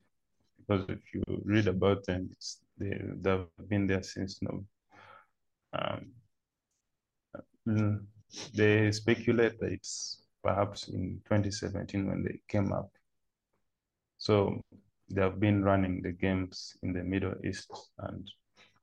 because 0.58 0.84
if 0.90 1.14
you 1.14 1.22
read 1.44 1.68
about 1.68 2.04
them, 2.04 2.28
they, 2.76 3.00
they've 3.22 3.46
been 3.68 3.86
there 3.86 4.02
since 4.02 4.40
now. 4.42 4.62
um, 7.66 8.06
they 8.54 8.90
speculate 8.92 9.58
that 9.60 9.72
it's 9.72 10.21
perhaps 10.42 10.88
in 10.88 11.20
2017 11.26 12.06
when 12.06 12.22
they 12.24 12.38
came 12.48 12.72
up. 12.72 12.90
So 14.18 14.60
they 15.08 15.20
have 15.22 15.40
been 15.40 15.62
running 15.64 16.02
the 16.02 16.12
games 16.12 16.76
in 16.82 16.92
the 16.92 17.02
Middle 17.02 17.34
East 17.44 17.70
and 17.98 18.28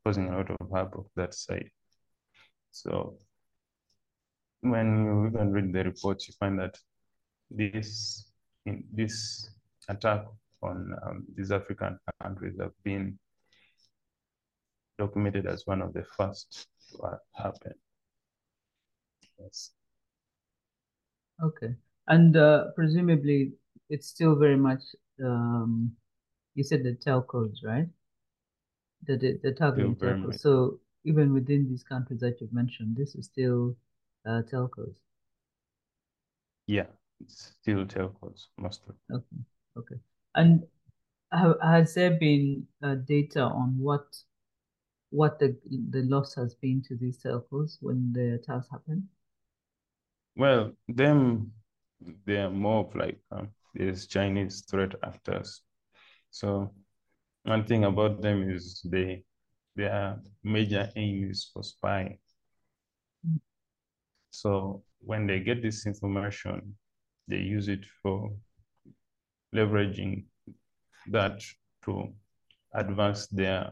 causing 0.03 0.29
a 0.29 0.37
lot 0.37 0.51
of 0.51 0.69
havoc 0.73 1.07
that 1.15 1.33
side. 1.33 1.69
So 2.71 3.17
when 4.61 5.05
you 5.05 5.27
even 5.27 5.51
read 5.51 5.73
the 5.73 5.83
reports, 5.83 6.27
you 6.27 6.33
find 6.39 6.59
that 6.59 6.77
this 7.49 8.31
in 8.65 8.83
this 8.93 9.49
attack 9.87 10.25
on 10.61 10.93
um, 11.05 11.25
these 11.35 11.51
African 11.51 11.97
countries 12.21 12.57
have 12.59 12.73
been 12.83 13.17
documented 14.99 15.47
as 15.47 15.65
one 15.65 15.81
of 15.81 15.93
the 15.93 16.03
first 16.03 16.67
to 16.91 17.19
happen. 17.33 17.73
Yes. 19.39 19.71
Okay. 21.43 21.75
And 22.07 22.35
uh, 22.35 22.71
presumably 22.75 23.53
it's 23.89 24.07
still 24.07 24.35
very 24.35 24.57
much, 24.57 24.81
um, 25.23 25.91
you 26.55 26.63
said 26.63 26.83
the 26.83 26.93
telcos, 26.93 27.63
right? 27.63 27.87
The, 29.07 29.17
the, 29.17 29.39
the 29.43 29.51
targeting 29.53 29.95
telcos. 29.95 30.39
So 30.39 30.79
even 31.05 31.33
within 31.33 31.69
these 31.69 31.83
countries 31.83 32.19
that 32.19 32.41
you've 32.41 32.53
mentioned, 32.53 32.97
this 32.97 33.15
is 33.15 33.25
still 33.25 33.75
uh, 34.25 34.41
telcos. 34.51 34.95
Yeah, 36.67 36.87
it's 37.21 37.53
still 37.61 37.85
telcos 37.85 38.47
mostly. 38.57 38.95
Okay, 39.11 39.37
okay. 39.77 39.95
And 40.35 40.63
has 41.31 41.93
there 41.93 42.17
been 42.19 42.67
uh, 42.83 42.95
data 42.95 43.41
on 43.41 43.77
what 43.79 44.05
what 45.11 45.39
the 45.39 45.57
the 45.89 46.03
loss 46.03 46.35
has 46.35 46.53
been 46.55 46.83
to 46.87 46.95
these 46.95 47.17
telcos 47.23 47.77
when 47.81 48.13
the 48.13 48.35
attacks 48.35 48.69
happen? 48.69 49.07
Well, 50.39 50.71
them, 50.87 51.51
they 52.25 52.37
are 52.37 52.49
more 52.49 52.85
of 52.85 52.95
like 52.95 53.19
um, 53.29 53.49
these 53.73 54.07
Chinese 54.07 54.61
threat 54.61 54.93
actors. 55.03 55.63
So 56.31 56.73
one 57.43 57.65
thing 57.65 57.83
about 57.83 58.21
them 58.21 58.49
is 58.49 58.79
they 58.85 59.25
their 59.75 60.17
major 60.41 60.89
aim 60.95 61.29
is 61.29 61.51
for 61.53 61.61
spying. 61.61 62.19
So 64.31 64.81
when 64.99 65.27
they 65.27 65.41
get 65.41 65.61
this 65.61 65.85
information, 65.85 66.77
they 67.27 67.39
use 67.39 67.67
it 67.67 67.85
for 68.01 68.31
leveraging 69.53 70.23
that 71.07 71.41
to 71.83 72.13
advance 72.73 73.27
their 73.27 73.71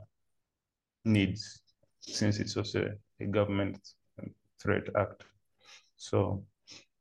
needs, 1.06 1.62
since 2.02 2.40
it's 2.40 2.58
also 2.58 2.90
a 3.22 3.26
government 3.26 3.80
threat 4.62 4.84
act. 4.98 5.24
So 5.96 6.44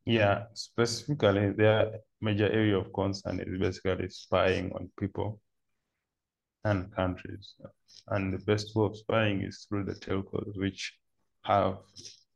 yeah, 0.07 0.45
specifically, 0.55 1.51
their 1.51 1.99
major 2.21 2.49
area 2.51 2.79
of 2.79 2.93
concern 2.93 3.41
is 3.41 3.59
basically 3.59 4.09
spying 4.09 4.73
on 4.73 4.89
people 4.99 5.41
and 6.65 6.95
countries. 6.95 7.55
And 8.09 8.33
the 8.33 8.39
best 8.39 8.75
way 8.77 8.87
of 8.87 8.97
spying 8.97 9.43
is 9.43 9.67
through 9.69 9.85
the 9.85 9.95
telcos, 9.95 10.57
which 10.57 10.97
have 11.43 11.79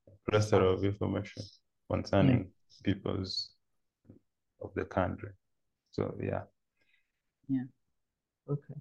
a 0.08 0.30
plethora 0.30 0.66
of 0.66 0.84
information 0.84 1.44
concerning 1.88 2.44
mm. 2.44 2.50
peoples 2.84 3.50
of 4.60 4.70
the 4.74 4.84
country. 4.84 5.30
So 5.92 6.14
yeah. 6.20 6.42
Yeah. 7.48 7.64
Okay. 8.48 8.74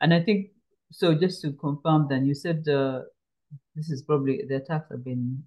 And 0.00 0.14
I 0.14 0.22
think 0.22 0.50
so 0.90 1.14
just 1.14 1.42
to 1.42 1.52
confirm, 1.52 2.08
then 2.08 2.24
you 2.24 2.34
said 2.34 2.66
uh, 2.68 3.02
this 3.74 3.90
is 3.90 4.02
probably 4.02 4.42
the 4.48 4.56
attacks 4.56 4.90
have 4.90 5.04
been 5.04 5.42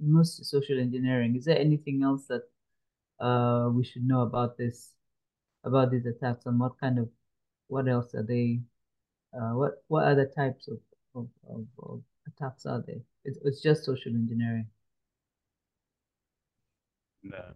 most 0.00 0.44
social 0.44 0.78
engineering. 0.78 1.36
Is 1.36 1.44
there 1.44 1.58
anything 1.58 2.02
else 2.02 2.26
that 2.28 2.42
uh, 3.24 3.70
we 3.70 3.84
should 3.84 4.06
know 4.06 4.22
about 4.22 4.56
this, 4.56 4.92
about 5.64 5.90
these 5.90 6.06
attacks, 6.06 6.46
and 6.46 6.58
what 6.58 6.78
kind 6.78 6.98
of, 6.98 7.08
what 7.68 7.88
else 7.88 8.14
are 8.14 8.22
they? 8.22 8.60
Uh, 9.34 9.54
what 9.54 9.82
what 9.88 10.04
other 10.04 10.26
types 10.26 10.68
of 10.68 10.78
of, 11.14 11.28
of, 11.48 11.66
of 11.82 12.02
attacks 12.26 12.66
are 12.66 12.82
there? 12.86 13.00
It's, 13.24 13.38
it's 13.44 13.60
just 13.62 13.84
social 13.84 14.12
engineering. 14.12 14.66
The 17.22 17.54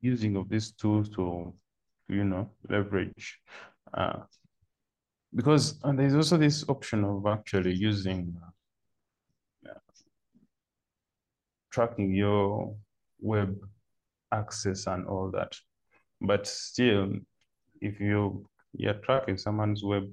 using 0.00 0.36
of 0.36 0.48
these 0.48 0.72
tools 0.72 1.08
to, 1.10 1.52
you 2.08 2.24
know, 2.24 2.50
leverage 2.68 3.40
uh, 3.94 4.20
because 5.34 5.78
there's 5.94 6.14
also 6.14 6.36
this 6.36 6.64
option 6.68 7.04
of 7.04 7.26
actually 7.26 7.74
using 7.74 8.34
uh, 8.42 8.50
tracking 11.76 12.12
your 12.14 12.74
web 13.20 13.54
access 14.32 14.86
and 14.86 15.06
all 15.06 15.30
that. 15.30 15.52
But 16.20 16.46
still, 16.46 17.12
if 17.82 18.00
you 18.00 18.48
you're 18.72 19.00
tracking 19.06 19.38
someone's 19.38 19.82
web 19.84 20.06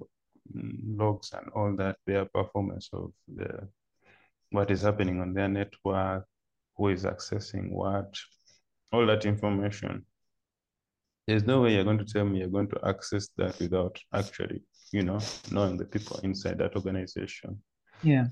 logs 0.54 1.32
and 1.34 1.48
all 1.56 1.76
that, 1.78 1.96
their 2.06 2.26
performance 2.26 2.90
of 2.92 3.12
the 3.34 3.68
what 4.52 4.72
is 4.72 4.82
happening 4.82 5.22
on 5.22 5.34
their 5.34 5.48
network, 5.48 6.26
who 6.76 6.90
is 6.90 7.06
accessing 7.06 7.72
what, 7.72 8.14
all 8.92 9.06
that 9.06 9.26
information. 9.26 10.06
There's 11.28 11.46
no 11.46 11.62
way 11.62 11.76
you're 11.76 11.86
going 11.86 12.06
to 12.06 12.14
tell 12.14 12.26
me 12.26 12.40
you're 12.40 12.58
going 12.58 12.70
to 12.76 12.80
access 12.86 13.30
that 13.38 13.58
without 13.60 13.98
actually 14.14 14.62
you 14.94 15.02
know, 15.02 15.20
knowing 15.52 15.76
the 15.76 15.86
people 15.86 16.20
inside 16.24 16.60
that 16.60 16.76
organization. 16.76 17.60
Yeah. 18.04 18.26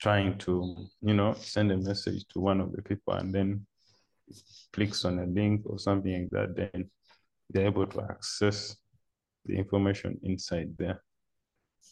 Trying 0.00 0.38
to, 0.38 0.76
you 1.02 1.14
know, 1.14 1.34
send 1.34 1.72
a 1.72 1.76
message 1.76 2.24
to 2.28 2.40
one 2.40 2.60
of 2.60 2.72
the 2.72 2.82
people 2.82 3.14
and 3.14 3.34
then 3.34 3.66
clicks 4.72 5.04
on 5.04 5.18
a 5.18 5.26
link 5.26 5.62
or 5.64 5.78
something 5.78 6.12
like 6.12 6.30
that, 6.30 6.56
then 6.56 6.90
they're 7.50 7.66
able 7.66 7.86
to 7.86 8.02
access 8.02 8.76
the 9.44 9.56
information 9.56 10.18
inside 10.22 10.74
there. 10.78 11.02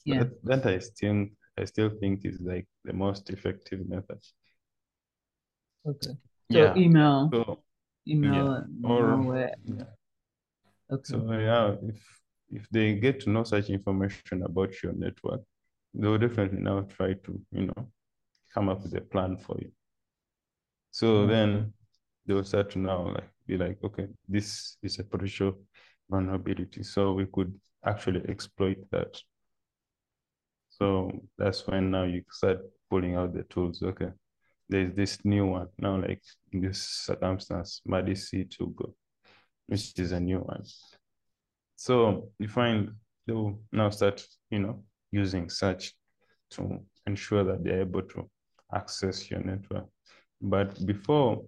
Yeah. 0.05 0.19
That, 0.19 0.45
that 0.45 0.67
I 0.67 0.79
still 0.79 1.27
I 1.59 1.65
still 1.65 1.91
think 2.01 2.25
is 2.25 2.39
like 2.41 2.67
the 2.85 2.93
most 2.93 3.31
effective 3.31 3.89
method. 3.89 4.21
Okay. 5.85 6.11
So 6.53 6.59
yeah. 6.59 6.77
email. 6.77 7.29
So, 7.33 7.59
email 8.07 8.65
yeah. 8.83 8.89
or 8.89 9.51
yeah. 9.65 9.85
Okay. 10.93 11.03
So 11.05 11.33
yeah, 11.33 11.75
if 11.83 12.21
if 12.51 12.69
they 12.71 12.95
get 12.95 13.21
to 13.21 13.31
know 13.31 13.43
such 13.43 13.71
information 13.71 14.43
about 14.43 14.81
your 14.83 14.93
network, 14.93 15.41
they 15.95 16.07
will 16.07 16.19
definitely 16.19 16.61
now 16.61 16.83
try 16.83 17.15
to, 17.15 17.41
you 17.51 17.67
know, 17.67 17.89
come 18.57 18.71
up 18.71 18.83
with 18.83 18.95
a 18.95 19.01
plan 19.03 19.37
for 19.37 19.57
you. 19.61 19.71
So 20.91 21.07
mm 21.07 21.25
-hmm. 21.25 21.29
then 21.29 21.73
they 22.27 22.35
will 22.35 22.45
start 22.45 22.71
to 22.71 22.79
now 22.79 23.15
like 23.15 23.31
be 23.47 23.57
like, 23.57 23.87
okay, 23.87 24.09
this 24.29 24.79
is 24.83 24.99
a 24.99 25.05
potential 25.05 25.53
vulnerability. 26.09 26.83
So 26.83 27.15
we 27.15 27.27
could 27.27 27.61
actually 27.83 28.23
exploit 28.29 28.79
that. 28.91 29.23
So 30.69 31.11
that's 31.39 31.67
when 31.67 31.91
now 31.91 32.05
you 32.05 32.23
start 32.31 32.59
pulling 32.91 33.17
out 33.17 33.33
the 33.35 33.45
tools. 33.45 33.83
Okay, 33.83 34.13
there's 34.69 34.95
this 34.95 35.25
new 35.25 35.47
one 35.53 35.69
now, 35.79 36.01
like 36.01 36.23
in 36.53 36.61
this 36.61 36.79
circumstance, 37.07 37.83
Muddy 37.85 38.15
C2 38.15 38.75
Go, 38.75 38.95
which 39.67 39.99
is 39.99 40.13
a 40.13 40.21
new 40.21 40.41
one. 40.41 40.65
So 41.77 42.31
you 42.39 42.49
find 42.49 42.91
they'll 43.27 43.59
now 43.73 43.91
start, 43.91 44.27
you 44.51 44.59
know, 44.59 44.85
using 45.13 45.51
search 45.51 45.95
to 46.51 46.81
ensure 47.07 47.45
that 47.45 47.63
they're 47.65 47.81
able 47.81 48.03
to 48.03 48.31
access 48.75 49.31
your 49.31 49.43
network. 49.43 49.87
But 50.41 50.85
before 50.87 51.45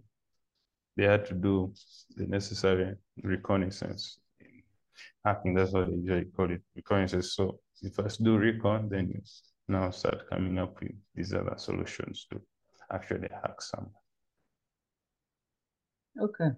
they 0.98 1.04
had 1.04 1.24
to 1.26 1.34
do 1.34 1.72
the 2.16 2.26
necessary 2.26 2.96
reconnaissance. 3.22 4.18
Hacking, 5.24 5.54
that's 5.54 5.72
what 5.72 5.86
they 5.86 5.94
usually 5.94 6.24
call 6.24 6.50
it, 6.50 6.60
reconnaissance. 6.74 7.34
So 7.34 7.60
you 7.80 7.90
first 7.90 8.24
do 8.24 8.36
recon, 8.36 8.88
then 8.88 9.08
you 9.10 9.22
now 9.68 9.90
start 9.90 10.28
coming 10.28 10.58
up 10.58 10.80
with 10.80 10.90
these 11.14 11.32
other 11.32 11.54
solutions 11.56 12.26
to 12.32 12.40
actually 12.92 13.28
hack 13.30 13.62
someone. 13.62 13.92
Okay. 16.20 16.50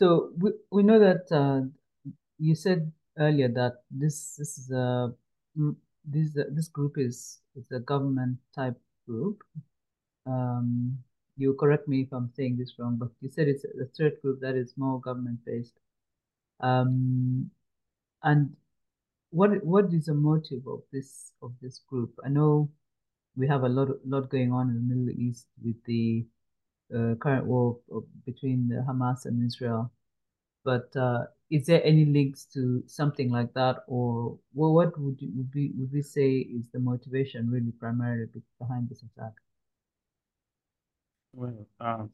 So 0.00 0.30
we, 0.36 0.50
we 0.72 0.82
know 0.82 0.98
that 0.98 1.30
uh, 1.30 1.68
you 2.38 2.56
said 2.56 2.90
earlier 3.16 3.48
that 3.48 3.74
this 3.90 4.34
this 4.36 4.58
is 4.58 4.70
a 4.72 5.12
this 6.04 6.36
this 6.50 6.68
group 6.68 6.98
is 6.98 7.38
is 7.54 7.70
a 7.70 7.80
government 7.80 8.38
type 8.54 8.78
group. 9.08 9.42
Um, 10.26 10.98
you 11.36 11.54
correct 11.54 11.88
me 11.88 12.02
if 12.02 12.12
I'm 12.12 12.30
saying 12.36 12.56
this 12.58 12.74
wrong, 12.78 12.96
but 12.98 13.10
you 13.20 13.30
said 13.30 13.48
it's 13.48 13.64
a 13.64 13.86
third 13.96 14.20
group 14.22 14.40
that 14.40 14.56
is 14.56 14.74
more 14.76 15.00
government 15.00 15.38
based. 15.46 15.78
Um, 16.60 17.50
and 18.22 18.56
what 19.30 19.64
what 19.64 19.92
is 19.92 20.06
the 20.06 20.14
motive 20.14 20.66
of 20.66 20.82
this 20.92 21.32
of 21.42 21.52
this 21.62 21.80
group? 21.88 22.12
I 22.24 22.28
know 22.28 22.70
we 23.36 23.46
have 23.48 23.62
a 23.62 23.68
lot 23.68 23.88
lot 24.04 24.30
going 24.30 24.52
on 24.52 24.70
in 24.70 24.74
the 24.76 24.94
Middle 24.94 25.10
East 25.10 25.46
with 25.64 25.76
the 25.84 26.26
uh, 26.94 27.14
current 27.20 27.46
war 27.46 27.78
between 28.26 28.70
Hamas 28.88 29.26
and 29.26 29.46
Israel, 29.46 29.92
but 30.68 30.94
uh, 31.00 31.24
is 31.50 31.64
there 31.64 31.82
any 31.82 32.04
links 32.04 32.44
to 32.44 32.82
something 32.86 33.30
like 33.30 33.54
that, 33.54 33.76
or 33.86 34.38
well, 34.52 34.74
what 34.74 35.00
would 35.00 35.16
you, 35.18 35.30
would 35.34 35.48
we 35.54 35.72
would 35.78 35.90
we 35.90 36.02
say 36.02 36.30
is 36.40 36.68
the 36.74 36.78
motivation 36.78 37.50
really 37.50 37.72
primarily 37.72 38.26
behind 38.60 38.86
this 38.90 39.02
attack? 39.02 39.32
Well, 41.32 41.66
um, 41.80 42.10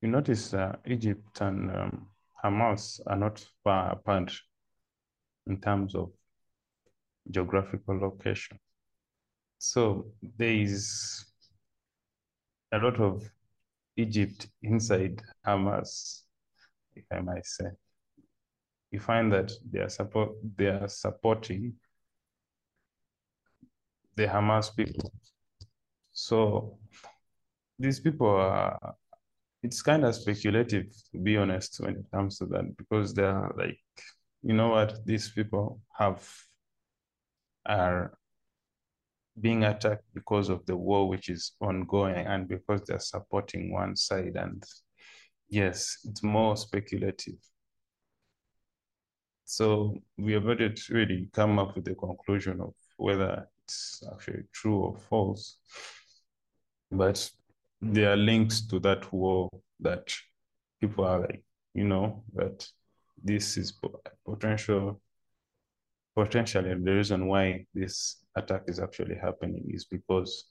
you 0.00 0.08
notice 0.08 0.54
uh, 0.54 0.76
Egypt 0.86 1.42
and 1.42 1.70
um, 1.76 2.06
Hamas 2.42 3.00
are 3.06 3.18
not 3.18 3.44
far 3.62 3.92
apart 3.92 4.32
in 5.46 5.60
terms 5.60 5.94
of 5.94 6.10
geographical 7.30 8.00
location. 8.00 8.58
So 9.58 10.06
there 10.38 10.54
is 10.54 11.26
a 12.72 12.78
lot 12.78 12.98
of 12.98 13.30
Egypt 13.98 14.48
inside 14.62 15.20
Hamas, 15.46 16.22
if 16.96 17.04
I 17.12 17.20
might 17.20 17.44
say 17.44 17.66
you 18.90 19.00
find 19.00 19.32
that 19.32 19.52
they 19.70 19.80
are 19.80 19.88
support 19.88 20.30
they 20.56 20.66
are 20.66 20.88
supporting 20.88 21.74
the 24.16 24.26
Hamas 24.26 24.74
people. 24.76 25.12
So 26.12 26.78
these 27.78 28.00
people 28.00 28.28
are 28.28 28.94
it's 29.62 29.82
kind 29.82 30.04
of 30.04 30.14
speculative 30.14 30.86
to 31.12 31.18
be 31.18 31.36
honest 31.36 31.80
when 31.80 31.96
it 31.96 32.06
comes 32.12 32.38
to 32.38 32.46
that 32.46 32.76
because 32.76 33.14
they're 33.14 33.50
like 33.56 33.78
you 34.42 34.54
know 34.54 34.68
what 34.68 35.04
these 35.04 35.30
people 35.30 35.80
have 35.98 36.26
are 37.66 38.12
being 39.40 39.64
attacked 39.64 40.04
because 40.14 40.48
of 40.48 40.64
the 40.66 40.76
war 40.76 41.08
which 41.08 41.28
is 41.28 41.52
ongoing 41.60 42.26
and 42.26 42.48
because 42.48 42.80
they're 42.86 42.98
supporting 42.98 43.72
one 43.72 43.96
side 43.96 44.36
and 44.36 44.64
yes 45.48 45.98
it's 46.04 46.22
more 46.22 46.56
speculative 46.56 47.38
so 49.50 49.96
we 50.16 50.32
have 50.32 50.44
not 50.44 50.60
really 50.90 51.28
come 51.32 51.58
up 51.58 51.74
with 51.74 51.88
a 51.88 51.94
conclusion 51.96 52.60
of 52.60 52.72
whether 52.98 53.48
it's 53.64 54.00
actually 54.12 54.44
true 54.52 54.76
or 54.76 54.96
false. 54.96 55.56
But 56.92 57.28
there 57.80 58.12
are 58.12 58.16
links 58.16 58.64
to 58.68 58.78
that 58.80 59.12
war 59.12 59.50
that 59.80 60.14
people 60.80 61.04
are 61.04 61.22
like, 61.22 61.42
you 61.74 61.82
know, 61.82 62.22
that 62.34 62.64
this 63.24 63.56
is 63.56 63.72
potential 64.24 65.00
potentially 66.14 66.74
the 66.74 66.94
reason 66.94 67.26
why 67.26 67.64
this 67.74 68.24
attack 68.36 68.62
is 68.68 68.78
actually 68.78 69.16
happening 69.16 69.64
is 69.68 69.84
because 69.84 70.44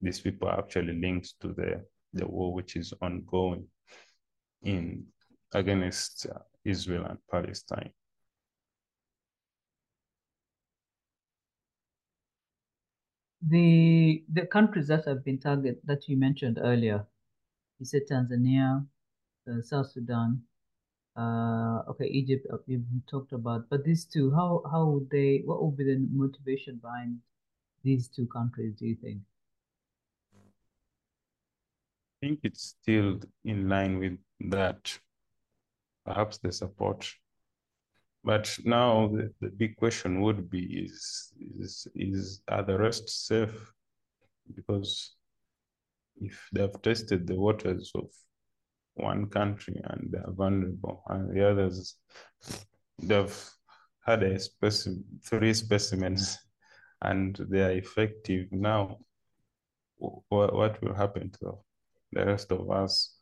these 0.00 0.20
people 0.20 0.48
are 0.48 0.58
actually 0.58 0.94
linked 1.00 1.34
to 1.40 1.48
the 1.48 1.84
the 2.12 2.26
war 2.26 2.54
which 2.54 2.76
is 2.76 2.92
ongoing 3.02 3.66
in 4.62 5.04
against 5.52 6.26
Israel 6.64 7.06
and 7.06 7.18
Palestine. 7.30 7.90
The 13.48 14.24
the 14.32 14.46
countries 14.46 14.88
that 14.88 15.04
have 15.06 15.24
been 15.24 15.38
targeted 15.38 15.80
that 15.84 16.08
you 16.08 16.16
mentioned 16.16 16.58
earlier, 16.60 17.06
you 17.78 17.86
said 17.86 18.02
Tanzania, 18.10 18.86
uh, 19.48 19.62
South 19.62 19.90
Sudan, 19.90 20.42
uh, 21.16 21.82
okay, 21.88 22.06
Egypt 22.06 22.46
uh, 22.52 22.58
you've 22.66 22.84
talked 23.10 23.32
about, 23.32 23.68
but 23.68 23.84
these 23.84 24.04
two, 24.04 24.30
how 24.32 24.62
how 24.70 24.86
would 24.86 25.10
they? 25.10 25.42
What 25.44 25.62
would 25.64 25.76
be 25.76 25.84
the 25.84 25.98
motivation 26.12 26.76
behind 26.76 27.20
these 27.82 28.08
two 28.08 28.26
countries? 28.26 28.74
Do 28.74 28.86
you 28.86 28.96
think? 28.96 29.22
I 32.22 32.26
think 32.26 32.40
it's 32.44 32.74
still 32.80 33.20
in 33.44 33.68
line 33.68 33.98
with 33.98 34.18
that. 34.50 34.98
Perhaps 36.04 36.38
the 36.38 36.52
support 36.52 37.12
But 38.26 38.58
now 38.64 39.06
the, 39.06 39.32
the 39.40 39.50
big 39.50 39.76
question 39.76 40.20
would 40.20 40.50
be 40.50 40.64
is, 40.84 41.32
is, 41.60 41.86
is 41.94 42.42
are 42.48 42.64
the 42.64 42.76
rest 42.76 43.08
safe? 43.08 43.72
Because 44.52 45.14
if 46.20 46.48
they've 46.52 46.82
tested 46.82 47.28
the 47.28 47.36
waters 47.36 47.92
of 47.94 48.08
one 48.94 49.26
country 49.26 49.80
and 49.84 50.08
they're 50.10 50.32
vulnerable, 50.32 51.04
and 51.08 51.36
the 51.36 51.48
others, 51.48 51.94
they've 53.00 53.50
had 54.04 54.24
a 54.24 54.40
specimen, 54.40 55.04
three 55.24 55.54
specimens, 55.54 56.36
and 57.02 57.36
they 57.48 57.62
are 57.62 57.78
effective 57.78 58.48
now. 58.50 58.98
What, 59.98 60.52
what 60.52 60.82
will 60.82 60.94
happen 60.94 61.30
to 61.40 61.58
the 62.10 62.26
rest 62.26 62.50
of 62.50 62.72
us? 62.72 63.18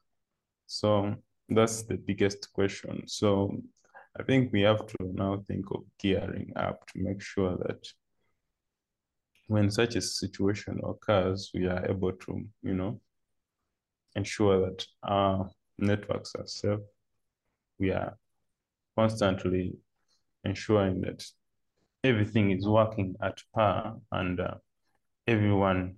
So 0.66 1.14
that's 1.50 1.82
the 1.82 1.96
biggest 1.98 2.50
question. 2.54 3.06
So 3.06 3.60
I 4.18 4.22
think 4.22 4.52
we 4.52 4.62
have 4.62 4.86
to 4.86 4.96
now 5.00 5.42
think 5.46 5.66
of 5.72 5.82
gearing 5.98 6.52
up 6.54 6.86
to 6.88 6.98
make 7.00 7.20
sure 7.20 7.56
that 7.56 7.86
when 9.48 9.70
such 9.70 9.96
a 9.96 10.00
situation 10.00 10.80
occurs, 10.84 11.50
we 11.52 11.66
are 11.66 11.84
able 11.90 12.12
to, 12.12 12.44
you 12.62 12.74
know, 12.74 13.00
ensure 14.14 14.66
that 14.66 14.86
our 15.02 15.50
networks 15.78 16.32
are 16.38 16.46
safe. 16.46 16.78
We 17.78 17.90
are 17.90 18.16
constantly 18.96 19.76
ensuring 20.44 21.00
that 21.02 21.24
everything 22.04 22.52
is 22.52 22.68
working 22.68 23.16
at 23.20 23.42
par 23.52 23.96
and 24.12 24.38
uh, 24.38 24.54
everyone 25.26 25.96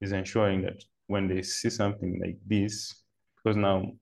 is 0.00 0.12
ensuring 0.12 0.62
that 0.62 0.82
when 1.08 1.26
they 1.26 1.42
see 1.42 1.70
something 1.70 2.20
like 2.20 2.38
this, 2.46 3.02
because 3.36 3.56
now 3.56 3.92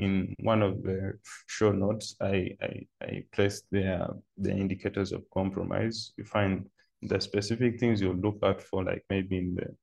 in 0.00 0.34
one 0.40 0.62
of 0.62 0.82
the 0.82 1.12
show 1.46 1.72
notes, 1.72 2.16
I, 2.20 2.56
I, 2.62 2.86
I 3.02 3.24
placed 3.32 3.64
there 3.70 4.08
the 4.38 4.50
indicators 4.50 5.12
of 5.12 5.28
compromise. 5.32 6.12
You 6.16 6.24
find 6.24 6.66
the 7.02 7.20
specific 7.20 7.78
things 7.78 8.00
you 8.00 8.14
look 8.14 8.38
out 8.42 8.62
for, 8.62 8.82
like 8.82 9.04
maybe 9.10 9.36
in 9.38 9.54
the 9.54 9.76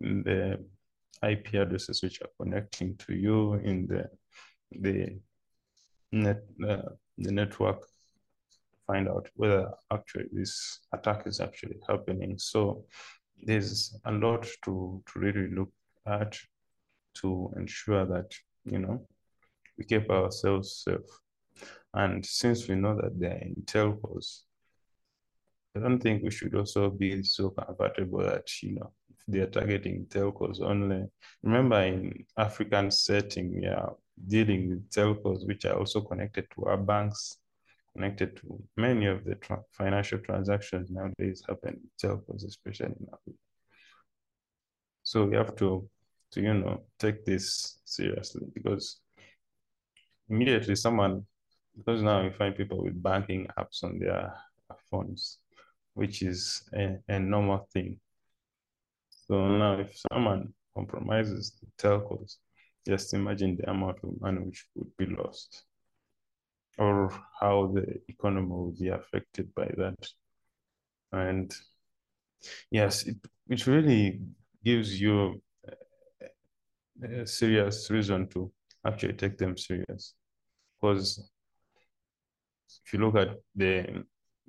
in 0.00 0.22
the 0.22 0.64
IP 1.28 1.54
addresses 1.54 2.02
which 2.02 2.22
are 2.22 2.30
connecting 2.40 2.96
to 2.96 3.14
you 3.14 3.54
in 3.54 3.86
the 3.86 4.08
the 4.70 5.18
net 6.12 6.42
uh, 6.66 6.90
the 7.18 7.32
network 7.32 7.84
find 8.86 9.08
out 9.08 9.28
whether 9.34 9.70
actually 9.92 10.28
this 10.32 10.80
attack 10.94 11.26
is 11.26 11.40
actually 11.40 11.76
happening. 11.86 12.38
So 12.38 12.86
there's 13.42 13.94
a 14.06 14.12
lot 14.12 14.46
to 14.64 15.02
to 15.06 15.18
really 15.18 15.48
look 15.50 15.72
at 16.06 16.38
to 17.20 17.52
ensure 17.56 18.06
that 18.06 18.32
you 18.64 18.78
know 18.78 19.06
we 19.78 19.84
keep 19.84 20.10
ourselves 20.10 20.82
safe. 20.84 21.08
And 21.94 22.24
since 22.26 22.68
we 22.68 22.74
know 22.74 22.96
that 22.96 23.18
they're 23.18 23.38
in 23.38 23.62
telcos, 23.64 24.42
I 25.76 25.80
don't 25.80 26.00
think 26.00 26.22
we 26.22 26.30
should 26.30 26.54
also 26.54 26.90
be 26.90 27.22
so 27.22 27.50
comfortable 27.50 28.20
that, 28.24 28.46
you 28.62 28.74
know, 28.74 28.92
if 29.10 29.24
they're 29.28 29.46
targeting 29.46 30.06
telcos 30.06 30.60
only. 30.60 31.06
Remember, 31.42 31.80
in 31.80 32.24
African 32.36 32.90
setting, 32.90 33.60
we 33.60 33.66
are 33.66 33.94
dealing 34.26 34.70
with 34.70 34.90
telcos 34.90 35.46
which 35.46 35.64
are 35.64 35.78
also 35.78 36.00
connected 36.00 36.46
to 36.54 36.64
our 36.64 36.76
banks, 36.76 37.36
connected 37.94 38.36
to 38.38 38.62
many 38.76 39.06
of 39.06 39.24
the 39.24 39.36
tra 39.36 39.58
financial 39.72 40.18
transactions 40.18 40.90
nowadays 40.90 41.42
happen 41.48 41.80
telcos, 42.02 42.44
especially 42.44 42.86
in 42.86 43.06
Africa. 43.12 43.38
So 45.04 45.24
we 45.24 45.36
have 45.36 45.54
to, 45.56 45.88
to 46.32 46.40
you 46.40 46.54
know, 46.54 46.82
take 46.98 47.24
this 47.24 47.78
seriously 47.84 48.46
because 48.52 49.00
immediately 50.28 50.76
someone, 50.76 51.24
because 51.76 52.02
now 52.02 52.22
you 52.22 52.30
find 52.30 52.56
people 52.56 52.82
with 52.82 53.02
banking 53.02 53.46
apps 53.58 53.84
on 53.84 53.98
their 53.98 54.34
phones, 54.90 55.38
which 55.94 56.22
is 56.22 56.68
a, 56.74 56.96
a 57.08 57.18
normal 57.18 57.68
thing. 57.72 57.98
So 59.26 59.48
now 59.48 59.78
if 59.80 60.00
someone 60.12 60.52
compromises 60.74 61.58
the 61.60 61.88
telcos, 61.88 62.36
just 62.86 63.12
imagine 63.14 63.56
the 63.56 63.70
amount 63.70 63.98
of 64.02 64.20
money 64.20 64.40
which 64.40 64.64
would 64.74 64.96
be 64.96 65.06
lost 65.06 65.64
or 66.78 67.10
how 67.38 67.72
the 67.74 68.00
economy 68.08 68.48
will 68.48 68.74
be 68.78 68.88
affected 68.88 69.52
by 69.54 69.70
that. 69.76 70.08
And 71.12 71.52
yes, 72.70 73.06
it, 73.06 73.16
it 73.48 73.66
really 73.66 74.20
gives 74.64 75.00
you 75.00 75.42
a 77.02 77.26
serious 77.26 77.90
reason 77.90 78.28
to 78.28 78.50
actually 78.88 79.14
take 79.14 79.38
them 79.38 79.56
serious. 79.56 80.14
Because 80.80 81.30
if 82.84 82.92
you 82.92 82.98
look 83.00 83.16
at 83.16 83.36
the 83.54 84.04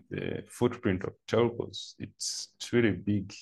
the 0.10 0.44
footprint 0.48 1.04
of 1.04 1.14
telcos, 1.28 1.94
it's, 2.00 2.50
really 2.74 2.92
big. 2.92 3.34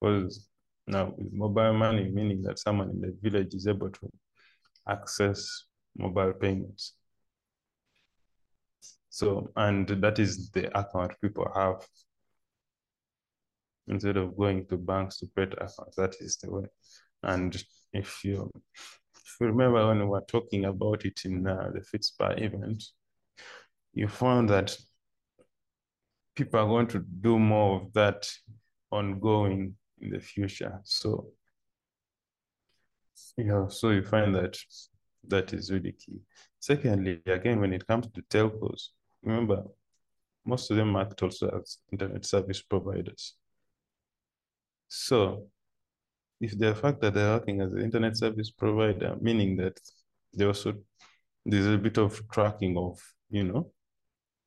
Because 0.00 0.48
now 0.86 1.14
with 1.16 1.32
mobile 1.32 1.72
money, 1.72 2.10
meaning 2.10 2.42
that 2.42 2.58
someone 2.58 2.90
in 2.90 3.00
the 3.00 3.16
village 3.22 3.54
is 3.54 3.66
able 3.66 3.90
to 3.90 4.10
access 4.88 5.64
mobile 5.96 6.32
payments. 6.32 6.94
So, 9.10 9.50
and 9.56 9.88
that 9.88 10.18
is 10.18 10.50
the 10.50 10.76
account 10.76 11.12
people 11.22 11.48
have. 11.54 11.86
Instead 13.86 14.16
of 14.16 14.36
going 14.36 14.66
to 14.68 14.76
banks 14.76 15.18
to 15.18 15.26
create 15.34 15.52
accounts, 15.54 15.96
that 15.96 16.16
is 16.20 16.36
the 16.38 16.50
way. 16.50 16.66
And 17.22 17.62
if 17.94 18.24
you 18.24 18.50
if 19.16 19.36
you 19.40 19.46
remember 19.46 19.88
when 19.88 19.98
we 20.00 20.04
were 20.04 20.24
talking 20.28 20.64
about 20.66 21.04
it 21.04 21.20
in 21.24 21.46
uh, 21.46 21.70
the 21.72 21.80
FITSPA 21.80 22.42
event, 22.42 22.84
you 23.92 24.06
found 24.08 24.50
that 24.50 24.76
people 26.36 26.60
are 26.60 26.66
going 26.66 26.86
to 26.88 27.00
do 27.20 27.38
more 27.38 27.80
of 27.80 27.92
that 27.94 28.28
ongoing 28.90 29.74
in 30.00 30.10
the 30.10 30.20
future. 30.20 30.80
So, 30.84 31.28
yeah, 33.36 33.66
so 33.68 33.90
you 33.90 34.02
find 34.02 34.34
that 34.34 34.56
that 35.28 35.52
is 35.52 35.70
really 35.70 35.92
key. 35.92 36.20
Secondly, 36.60 37.20
again, 37.26 37.60
when 37.60 37.72
it 37.72 37.86
comes 37.86 38.06
to 38.08 38.22
telcos, 38.22 38.88
remember, 39.22 39.64
most 40.44 40.70
of 40.70 40.76
them 40.76 40.94
act 40.96 41.22
also 41.22 41.48
as 41.60 41.78
internet 41.90 42.24
service 42.24 42.62
providers. 42.62 43.34
So 44.88 45.48
if 46.44 46.58
the 46.58 46.74
fact 46.74 47.00
that 47.00 47.14
they're 47.14 47.34
working 47.36 47.60
as 47.60 47.72
an 47.72 47.82
internet 47.82 48.16
service 48.16 48.50
provider, 48.50 49.16
meaning 49.20 49.56
that 49.56 49.78
they 50.36 50.44
also 50.44 50.74
there's 51.44 51.66
a 51.66 51.78
bit 51.78 51.98
of 51.98 52.10
tracking 52.30 52.76
of, 52.76 53.00
you 53.30 53.44
know, 53.44 53.70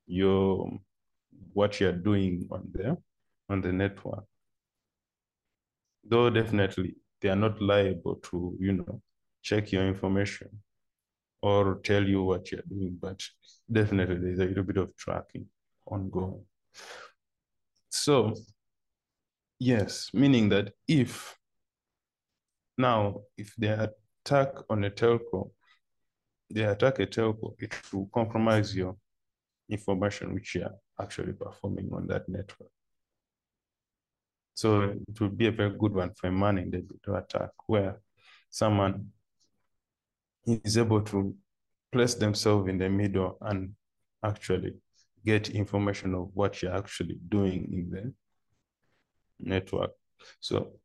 your 0.05 0.69
what 1.53 1.79
you're 1.79 2.01
doing 2.09 2.47
on 2.51 2.63
there 2.73 2.97
on 3.49 3.61
the 3.61 3.71
network. 3.71 4.25
Though 6.03 6.29
definitely 6.29 6.95
they 7.21 7.29
are 7.29 7.35
not 7.35 7.61
liable 7.61 8.15
to, 8.29 8.55
you 8.59 8.73
know, 8.73 9.01
check 9.41 9.71
your 9.71 9.87
information 9.87 10.49
or 11.41 11.79
tell 11.83 12.03
you 12.03 12.23
what 12.23 12.51
you're 12.51 12.69
doing, 12.69 12.97
but 12.99 13.21
definitely 13.71 14.17
there's 14.17 14.39
a 14.39 14.45
little 14.45 14.63
bit 14.63 14.77
of 14.77 14.95
tracking 14.95 15.45
ongoing. 15.85 16.45
So 17.89 18.33
yes, 19.59 20.09
meaning 20.13 20.49
that 20.49 20.73
if 20.87 21.36
now, 22.77 23.21
if 23.37 23.55
they 23.57 23.69
attack 23.69 24.49
on 24.69 24.83
a 24.83 24.89
telco, 24.89 25.51
they 26.49 26.63
attack 26.63 26.99
a 26.99 27.07
telco, 27.07 27.55
it 27.59 27.73
will 27.91 28.09
compromise 28.13 28.75
your 28.75 28.95
information 29.69 30.33
which 30.33 30.55
you 30.55 30.63
are 30.63 30.75
actually 31.01 31.33
performing 31.33 31.89
on 31.93 32.07
that 32.07 32.27
network. 32.29 32.69
So 34.53 34.81
it 35.07 35.19
would 35.21 35.37
be 35.37 35.47
a 35.47 35.51
very 35.51 35.77
good 35.77 35.93
one 35.93 36.11
for 36.15 36.27
a 36.27 36.31
man 36.31 36.57
in 36.57 36.71
the 36.71 37.13
attack 37.13 37.51
where 37.67 37.99
someone 38.49 39.07
is 40.45 40.77
able 40.77 41.01
to 41.01 41.35
place 41.91 42.15
themselves 42.15 42.69
in 42.69 42.77
the 42.77 42.89
middle 42.89 43.37
and 43.41 43.73
actually 44.23 44.73
get 45.25 45.49
information 45.49 46.15
of 46.15 46.29
what 46.33 46.61
you're 46.61 46.75
actually 46.75 47.19
doing 47.27 47.69
in 47.71 47.89
the 47.91 48.13
network. 49.39 49.91
So 50.39 50.79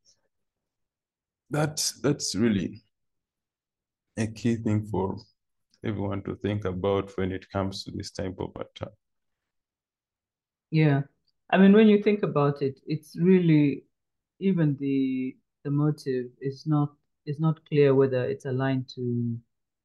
that's 1.52 2.00
that's 2.00 2.34
really 2.34 2.82
a 4.16 4.26
key 4.26 4.56
thing 4.56 4.86
for 4.86 5.16
everyone 5.84 6.22
to 6.22 6.34
think 6.36 6.64
about 6.64 7.10
when 7.16 7.30
it 7.30 7.48
comes 7.50 7.84
to 7.84 7.90
this 7.90 8.10
type 8.10 8.36
of 8.38 8.50
attack. 8.56 8.92
Yeah. 10.70 11.02
I 11.50 11.58
mean, 11.58 11.74
when 11.74 11.88
you 11.88 12.02
think 12.02 12.22
about 12.22 12.62
it, 12.62 12.80
it's 12.86 13.14
really 13.16 13.84
even 14.40 14.76
the 14.80 15.36
the 15.64 15.70
motive 15.70 16.26
is 16.40 16.66
not 16.66 16.92
is 17.26 17.38
not 17.38 17.64
clear 17.66 17.94
whether 17.94 18.24
it's 18.24 18.46
aligned 18.46 18.88
to 18.94 19.36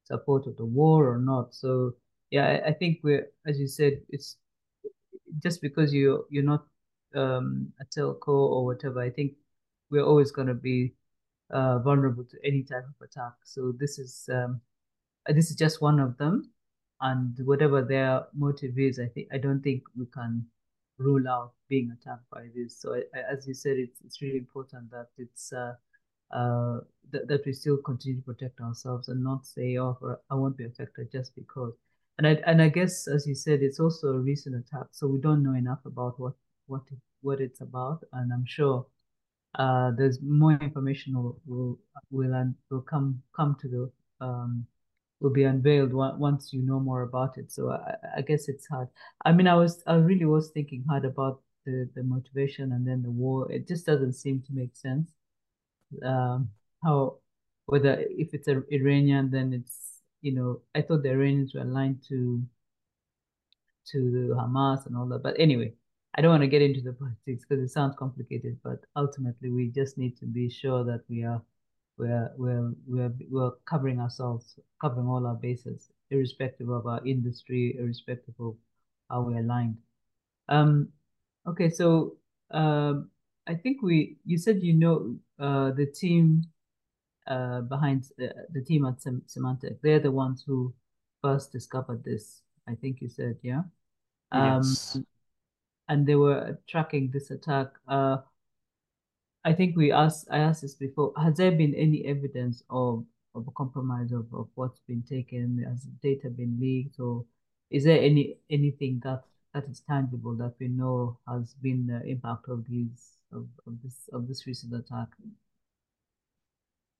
support 0.04 0.46
of 0.46 0.56
the 0.56 0.64
war 0.64 1.06
or 1.12 1.18
not. 1.18 1.54
So 1.54 1.94
yeah, 2.30 2.46
I, 2.46 2.68
I 2.68 2.72
think 2.72 3.00
we're 3.02 3.28
as 3.46 3.60
you 3.60 3.68
said, 3.68 4.00
it's 4.08 4.36
just 5.42 5.60
because 5.60 5.92
you 5.92 6.24
you're 6.30 6.42
not 6.42 6.64
um, 7.14 7.72
a 7.80 7.84
telco 7.84 8.28
or 8.28 8.64
whatever. 8.64 9.00
I 9.00 9.10
think 9.10 9.34
we're 9.90 10.04
always 10.04 10.30
going 10.30 10.48
to 10.48 10.54
be 10.54 10.94
uh, 11.50 11.78
vulnerable 11.80 12.24
to 12.24 12.36
any 12.44 12.62
type 12.62 12.84
of 12.84 13.06
attack. 13.06 13.32
So 13.44 13.72
this 13.72 13.98
is 13.98 14.28
um, 14.32 14.60
uh, 15.28 15.32
this 15.32 15.50
is 15.50 15.56
just 15.56 15.80
one 15.82 16.00
of 16.00 16.16
them. 16.18 16.50
and 17.00 17.36
whatever 17.44 17.82
their 17.82 18.26
motive 18.34 18.78
is, 18.78 18.98
I 18.98 19.06
think 19.06 19.28
I 19.32 19.38
don't 19.38 19.62
think 19.62 19.82
we 19.96 20.06
can 20.06 20.46
rule 20.98 21.28
out 21.28 21.52
being 21.68 21.90
attacked 21.92 22.28
by 22.30 22.48
this. 22.54 22.80
So 22.80 23.00
as 23.14 23.46
you 23.46 23.54
said, 23.54 23.76
it's 23.78 24.00
it's 24.04 24.20
really 24.20 24.38
important 24.38 24.90
that 24.90 25.08
it's 25.16 25.52
uh, 25.52 25.74
uh, 26.32 26.80
that, 27.12 27.42
we 27.46 27.52
still 27.52 27.78
continue 27.78 28.18
to 28.20 28.24
protect 28.24 28.60
ourselves 28.60 29.08
and 29.08 29.22
not 29.24 29.46
say, 29.46 29.78
oh, 29.78 29.96
I 30.30 30.34
won't 30.34 30.56
be 30.58 30.66
affected 30.66 31.10
just 31.10 31.34
because. 31.34 31.72
And 32.18 32.26
I 32.26 32.32
and 32.46 32.60
I 32.60 32.68
guess 32.68 33.06
as 33.06 33.26
you 33.26 33.34
said, 33.34 33.62
it's 33.62 33.80
also 33.80 34.08
a 34.08 34.18
recent 34.18 34.56
attack, 34.56 34.88
so 34.92 35.06
we 35.06 35.20
don't 35.20 35.42
know 35.42 35.54
enough 35.54 35.84
about 35.86 36.18
what 36.18 36.34
what 36.66 36.82
what 37.22 37.40
it's 37.40 37.60
about, 37.60 38.04
and 38.12 38.32
I'm 38.32 38.44
sure 38.46 38.86
uh, 39.54 39.92
there's 39.96 40.20
more 40.22 40.52
information 40.52 41.14
will 41.14 41.40
will 41.46 41.78
will, 42.10 42.54
will 42.70 42.82
come 42.82 43.22
come 43.34 43.56
to 43.60 43.68
the 43.68 44.24
um, 44.24 44.66
will 45.20 45.30
be 45.30 45.44
unveiled 45.44 45.92
once 45.92 46.52
you 46.52 46.62
know 46.62 46.80
more 46.80 47.02
about 47.02 47.38
it. 47.38 47.50
So 47.50 47.70
I, 47.70 47.94
I 48.18 48.20
guess 48.22 48.48
it's 48.48 48.66
hard. 48.68 48.88
I 49.24 49.32
mean, 49.32 49.48
I 49.48 49.54
was 49.54 49.82
I 49.86 49.94
really 49.96 50.26
was 50.26 50.50
thinking 50.50 50.84
hard 50.88 51.04
about 51.04 51.42
the 51.64 51.88
the 51.94 52.02
motivation 52.02 52.72
and 52.72 52.86
then 52.86 53.02
the 53.02 53.10
war. 53.10 53.50
It 53.50 53.66
just 53.66 53.86
doesn't 53.86 54.14
seem 54.14 54.42
to 54.42 54.52
make 54.52 54.76
sense. 54.76 55.10
Um, 56.04 56.50
how 56.82 57.18
whether 57.66 58.04
if 58.10 58.34
it's 58.34 58.48
a 58.48 58.62
Iranian, 58.70 59.30
then 59.30 59.52
it's 59.52 60.02
you 60.20 60.32
know 60.34 60.62
I 60.74 60.82
thought 60.82 61.02
the 61.02 61.10
Iranians 61.10 61.54
were 61.54 61.62
aligned 61.62 62.02
to 62.08 62.42
to 63.92 64.34
Hamas 64.38 64.86
and 64.86 64.96
all 64.96 65.06
that. 65.08 65.22
But 65.22 65.36
anyway, 65.38 65.72
I 66.18 66.20
don't 66.20 66.32
want 66.32 66.42
to 66.42 66.48
get 66.48 66.62
into 66.62 66.80
the 66.80 66.92
politics 66.92 67.44
because 67.48 67.62
it 67.62 67.70
sounds 67.70 67.94
complicated. 67.96 68.58
But 68.64 68.80
ultimately, 68.96 69.50
we 69.50 69.68
just 69.68 69.96
need 69.96 70.18
to 70.18 70.26
be 70.26 70.50
sure 70.50 70.82
that 70.82 71.02
we 71.08 71.22
are 71.22 71.40
we're 71.96 72.32
we're 72.36 72.72
we're 72.88 73.12
we're 73.30 73.52
covering 73.66 74.00
ourselves, 74.00 74.58
covering 74.80 75.06
all 75.06 75.24
our 75.28 75.36
bases, 75.36 75.90
irrespective 76.10 76.70
of 76.70 76.88
our 76.88 77.00
industry, 77.06 77.76
irrespective 77.78 78.34
of 78.40 78.56
how 79.08 79.22
we're 79.22 79.38
aligned. 79.38 79.78
Um, 80.48 80.88
okay, 81.46 81.70
so 81.70 82.16
um, 82.50 83.10
I 83.46 83.54
think 83.54 83.80
we 83.82 84.16
you 84.24 84.38
said 84.38 84.60
you 84.60 84.74
know 84.74 85.14
uh, 85.38 85.70
the 85.70 85.86
team 85.86 86.42
uh, 87.28 87.60
behind 87.60 88.10
uh, 88.20 88.26
the 88.52 88.62
team 88.62 88.84
at 88.86 89.00
Sem 89.00 89.22
Symantec. 89.28 89.78
They're 89.82 90.00
the 90.00 90.10
ones 90.10 90.42
who 90.44 90.74
first 91.22 91.52
discovered 91.52 92.02
this. 92.02 92.42
I 92.66 92.74
think 92.74 93.00
you 93.00 93.08
said, 93.08 93.36
yeah. 93.42 93.62
Um, 94.32 94.62
yes. 94.62 94.98
And 95.88 96.06
they 96.06 96.16
were 96.16 96.58
tracking 96.68 97.10
this 97.10 97.30
attack. 97.30 97.68
Uh, 97.86 98.18
I 99.44 99.52
think 99.54 99.76
we 99.76 99.92
asked 99.92 100.28
I 100.30 100.38
asked 100.38 100.62
this 100.62 100.74
before. 100.74 101.12
Has 101.16 101.36
there 101.36 101.52
been 101.52 101.74
any 101.74 102.04
evidence 102.04 102.62
of 102.68 103.04
of 103.34 103.46
a 103.48 103.52
compromise 103.52 104.12
of, 104.12 104.26
of 104.34 104.48
what's 104.54 104.80
been 104.80 105.02
taken? 105.02 105.64
Has 105.66 105.84
data 106.02 106.28
been 106.28 106.58
leaked, 106.60 107.00
or 107.00 107.24
is 107.70 107.84
there 107.84 108.00
any 108.00 108.36
anything 108.50 109.00
that 109.04 109.24
that 109.54 109.64
is 109.70 109.80
tangible 109.88 110.34
that 110.36 110.54
we 110.60 110.68
know 110.68 111.18
has 111.26 111.54
been 111.62 111.86
the 111.86 112.04
impact 112.04 112.48
of 112.48 112.66
these 112.68 113.16
of, 113.32 113.46
of 113.66 113.80
this 113.82 114.08
of 114.12 114.28
this 114.28 114.46
recent 114.46 114.74
attack? 114.74 115.08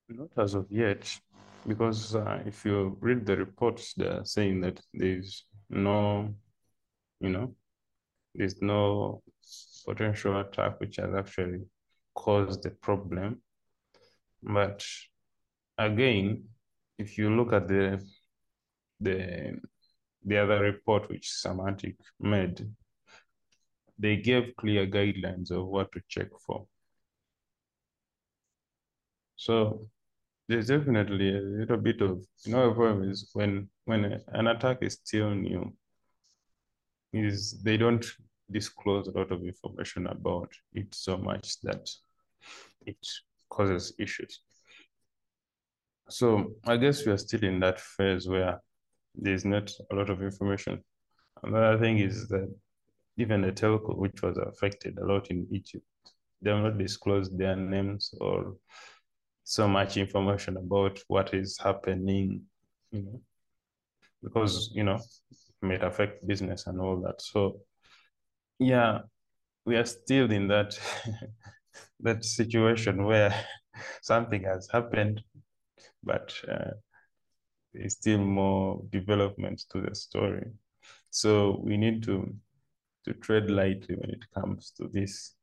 Not 0.07 0.29
as 0.37 0.55
of 0.55 0.65
yet, 0.71 1.19
because 1.67 2.15
uh, 2.15 2.41
if 2.45 2.65
you 2.65 2.97
read 2.99 3.25
the 3.25 3.37
reports, 3.37 3.93
they're 3.93 4.25
saying 4.25 4.61
that 4.61 4.81
there's 4.91 5.45
no, 5.69 6.33
you 7.19 7.29
know, 7.29 7.53
there's 8.35 8.61
no 8.61 9.21
potential 9.85 10.39
attack 10.39 10.79
which 10.79 10.97
has 10.97 11.13
actually 11.15 11.61
caused 12.13 12.63
the 12.63 12.71
problem. 12.71 13.41
But 14.43 14.85
again, 15.77 16.45
if 16.97 17.17
you 17.17 17.35
look 17.35 17.53
at 17.53 17.67
the 17.67 18.03
the 18.99 19.59
the 20.25 20.37
other 20.37 20.59
report 20.61 21.09
which 21.09 21.29
Symantec 21.29 21.95
made, 22.19 22.67
they 23.97 24.17
gave 24.17 24.55
clear 24.57 24.85
guidelines 24.85 25.51
of 25.51 25.65
what 25.67 25.91
to 25.93 26.01
check 26.07 26.27
for. 26.45 26.67
So 29.35 29.87
there's 30.49 30.67
definitely 30.67 31.37
a 31.37 31.41
little 31.41 31.77
bit 31.77 32.01
of 32.01 32.25
you 32.43 32.51
know 32.51 32.69
the 32.69 32.75
problem 32.75 33.09
is 33.09 33.29
when 33.33 33.69
when 33.85 34.21
an 34.27 34.47
attack 34.47 34.79
is 34.81 34.93
still 34.93 35.31
new, 35.31 35.73
is 37.13 37.59
they 37.63 37.77
don't 37.77 38.05
disclose 38.51 39.07
a 39.07 39.11
lot 39.11 39.31
of 39.31 39.43
information 39.43 40.07
about 40.07 40.51
it 40.73 40.93
so 40.93 41.17
much 41.17 41.59
that 41.61 41.89
it 42.85 43.07
causes 43.49 43.93
issues. 43.99 44.41
So 46.09 46.53
I 46.65 46.77
guess 46.77 47.05
we 47.05 47.11
are 47.11 47.17
still 47.17 47.43
in 47.43 47.59
that 47.59 47.79
phase 47.79 48.27
where 48.27 48.59
there's 49.15 49.45
not 49.45 49.71
a 49.91 49.95
lot 49.95 50.09
of 50.09 50.21
information. 50.21 50.83
Another 51.43 51.77
thing 51.77 51.99
is 51.99 52.27
that 52.29 52.51
even 53.17 53.41
the 53.41 53.51
telco, 53.51 53.95
which 53.95 54.21
was 54.21 54.37
affected 54.37 54.97
a 54.97 55.05
lot 55.05 55.27
in 55.27 55.47
Egypt, 55.51 55.85
they 56.41 56.51
have 56.51 56.63
not 56.63 56.77
disclosed 56.77 57.37
their 57.37 57.55
names 57.55 58.13
or 58.19 58.55
so 59.43 59.67
much 59.67 59.97
information 59.97 60.57
about 60.57 60.99
what 61.07 61.33
is 61.33 61.57
happening, 61.57 62.41
you 62.91 63.01
know, 63.01 63.21
because, 64.23 64.71
you 64.73 64.83
know, 64.83 64.99
might 65.61 65.83
affect 65.83 66.25
business 66.27 66.67
and 66.67 66.79
all 66.79 67.01
that. 67.01 67.21
So 67.21 67.61
yeah, 68.59 68.99
we 69.65 69.75
are 69.75 69.85
still 69.85 70.31
in 70.31 70.47
that 70.47 70.79
that 71.99 72.25
situation 72.25 73.05
where 73.05 73.33
something 74.01 74.43
has 74.43 74.69
happened, 74.71 75.21
but 76.03 76.33
uh, 76.49 76.71
there's 77.73 77.93
still 77.93 78.19
more 78.19 78.81
development 78.89 79.63
to 79.71 79.81
the 79.81 79.95
story. 79.95 80.51
So 81.09 81.61
we 81.63 81.77
need 81.77 82.03
to 82.03 82.33
to 83.05 83.13
tread 83.13 83.49
lightly 83.49 83.95
when 83.95 84.09
it 84.09 84.25
comes 84.33 84.71
to 84.77 84.89
this. 84.91 85.35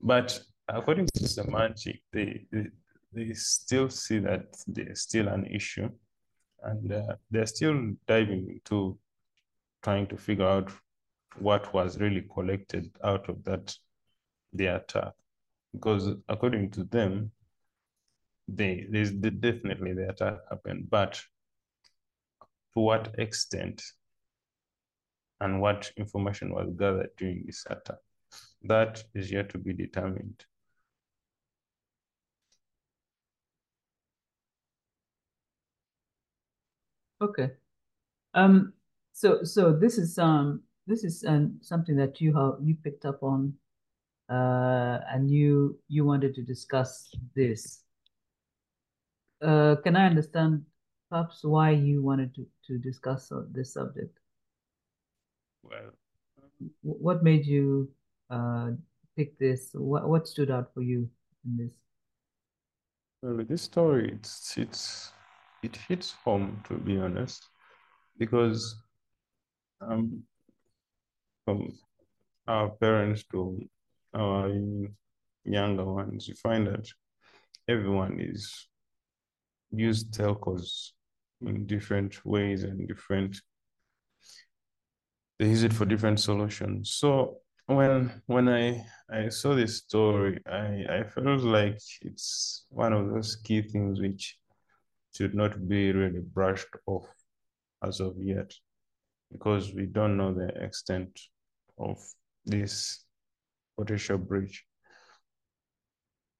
But 0.00 0.40
according 0.68 1.06
to 1.14 1.24
Symantec, 1.24 2.00
they, 2.12 2.46
they, 2.50 2.66
they 3.12 3.32
still 3.34 3.88
see 3.88 4.18
that 4.20 4.46
there's 4.66 5.02
still 5.02 5.28
an 5.28 5.46
issue 5.46 5.88
and 6.62 6.92
uh, 6.92 7.16
they're 7.30 7.46
still 7.46 7.92
diving 8.06 8.48
into 8.48 8.98
trying 9.82 10.06
to 10.06 10.16
figure 10.16 10.46
out 10.46 10.70
what 11.38 11.72
was 11.72 11.98
really 11.98 12.24
collected 12.34 12.90
out 13.02 13.28
of 13.28 13.42
that 13.44 13.74
the 14.52 14.66
attack 14.66 15.12
because 15.72 16.10
according 16.28 16.70
to 16.70 16.84
them 16.84 17.30
they 18.48 18.86
there's 18.90 19.10
definitely 19.12 19.94
the 19.94 20.08
attack 20.08 20.34
happened 20.50 20.88
but 20.90 21.22
to 22.74 22.80
what 22.80 23.14
extent 23.18 23.82
and 25.40 25.60
what 25.60 25.90
information 25.96 26.52
was 26.52 26.68
gathered 26.76 27.10
during 27.16 27.42
this 27.46 27.64
attack 27.70 27.96
that 28.64 29.02
is 29.14 29.30
yet 29.30 29.50
to 29.50 29.58
be 29.58 29.72
determined. 29.72 30.44
Okay. 37.20 37.50
Um 38.34 38.72
so 39.22 39.44
so 39.44 39.72
this 39.72 39.98
is 39.98 40.18
um 40.18 40.62
this 40.88 41.04
is 41.04 41.24
um, 41.28 41.56
something 41.62 41.94
that 41.94 42.20
you 42.20 42.34
have 42.34 42.54
you 42.60 42.74
picked 42.82 43.04
up 43.04 43.22
on 43.22 43.54
uh, 44.28 44.98
and 45.08 45.30
you 45.30 45.78
you 45.88 46.04
wanted 46.04 46.34
to 46.34 46.42
discuss 46.42 47.14
this. 47.36 47.84
Uh, 49.40 49.76
can 49.84 49.94
I 49.94 50.06
understand 50.06 50.62
perhaps 51.08 51.44
why 51.44 51.70
you 51.70 52.02
wanted 52.02 52.34
to, 52.34 52.46
to 52.66 52.78
discuss 52.78 53.30
this 53.52 53.74
subject? 53.74 54.18
Well, 55.62 55.92
what 56.82 57.22
made 57.22 57.46
you 57.46 57.90
uh, 58.28 58.70
pick 59.16 59.38
this? 59.38 59.70
What 59.72 60.08
what 60.08 60.26
stood 60.26 60.50
out 60.50 60.74
for 60.74 60.82
you 60.82 61.08
in 61.44 61.56
this? 61.58 61.72
Well, 63.22 63.44
this 63.48 63.62
story 63.62 64.10
it's 64.12 64.58
it's 64.58 65.12
it 65.62 65.76
hits 65.88 66.10
home 66.24 66.60
to 66.66 66.74
be 66.74 66.98
honest, 66.98 67.46
because 68.18 68.82
um, 69.88 70.22
from 71.44 71.72
our 72.46 72.70
parents 72.70 73.24
to 73.32 73.60
our 74.14 74.50
younger 75.44 75.84
ones, 75.84 76.28
you 76.28 76.34
find 76.34 76.66
that 76.66 76.88
everyone 77.68 78.20
is 78.20 78.68
used 79.70 80.12
telcos 80.12 80.92
in 81.40 81.66
different 81.66 82.24
ways 82.24 82.62
and 82.64 82.86
different 82.86 83.40
they 85.38 85.48
use 85.48 85.64
it 85.64 85.72
for 85.72 85.84
different 85.84 86.20
solutions. 86.20 86.90
So 86.90 87.38
when 87.66 88.22
when 88.26 88.48
I 88.48 88.84
I 89.10 89.28
saw 89.28 89.54
this 89.54 89.78
story, 89.78 90.40
I 90.46 90.84
I 90.88 91.04
felt 91.04 91.40
like 91.40 91.80
it's 92.02 92.66
one 92.68 92.92
of 92.92 93.10
those 93.10 93.36
key 93.36 93.62
things 93.62 94.00
which 94.00 94.38
should 95.16 95.34
not 95.34 95.68
be 95.68 95.92
really 95.92 96.20
brushed 96.20 96.74
off 96.86 97.08
as 97.82 98.00
of 98.00 98.14
yet, 98.18 98.52
because 99.32 99.72
we 99.74 99.86
don't 99.86 100.16
know 100.16 100.32
the 100.34 100.48
extent 100.62 101.18
of 101.78 101.98
this 102.44 103.04
potential 103.78 104.18
breach. 104.18 104.64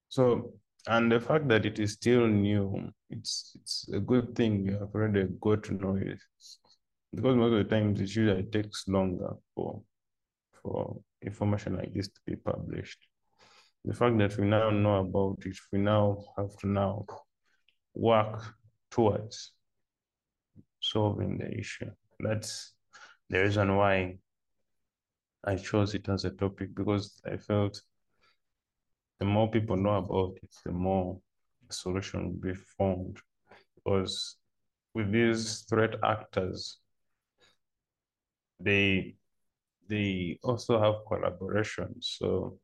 So, 0.08 0.52
and 0.86 1.10
the 1.10 1.20
fact 1.20 1.48
that 1.48 1.64
it 1.64 1.78
is 1.78 1.92
still 1.92 2.26
new, 2.26 2.90
it's 3.10 3.56
it's 3.60 3.88
a 3.92 4.00
good 4.00 4.34
thing. 4.36 4.66
You 4.66 4.78
have 4.78 4.94
already 4.94 5.26
got 5.40 5.62
to 5.64 5.74
know 5.74 5.96
it. 5.96 6.20
because 7.14 7.36
most 7.36 7.52
of 7.52 7.58
the 7.58 7.64
times 7.64 8.00
it 8.00 8.14
usually 8.14 8.42
takes 8.44 8.88
longer 8.88 9.32
for 9.54 9.82
for 10.62 11.00
information 11.22 11.76
like 11.76 11.92
this 11.94 12.08
to 12.08 12.20
be 12.26 12.36
published. 12.36 12.98
The 13.84 13.94
fact 13.94 14.18
that 14.18 14.36
we 14.38 14.46
now 14.46 14.70
know 14.70 15.00
about 15.00 15.38
it, 15.44 15.56
we 15.72 15.78
now 15.78 16.24
have 16.36 16.56
to 16.58 16.68
now 16.68 17.06
work 17.94 18.42
towards 18.90 19.52
solving 20.80 21.38
the 21.38 21.50
issue. 21.58 21.90
That's 22.20 22.74
the 23.32 23.40
reason 23.40 23.74
why 23.76 24.18
I 25.42 25.56
chose 25.56 25.94
it 25.94 26.06
as 26.10 26.26
a 26.26 26.30
topic 26.30 26.74
because 26.74 27.18
I 27.24 27.38
felt 27.38 27.80
the 29.18 29.24
more 29.24 29.50
people 29.50 29.76
know 29.76 29.96
about 29.96 30.36
it, 30.42 30.50
the 30.66 30.72
more 30.72 31.18
the 31.66 31.72
solution 31.72 32.24
will 32.26 32.52
be 32.52 32.54
found. 32.78 33.16
Because 33.74 34.36
with 34.92 35.10
these 35.10 35.60
threat 35.60 35.94
actors, 36.04 36.78
they 38.60 39.14
they 39.88 40.38
also 40.42 40.78
have 40.78 41.06
collaboration. 41.08 41.94
So 42.00 42.58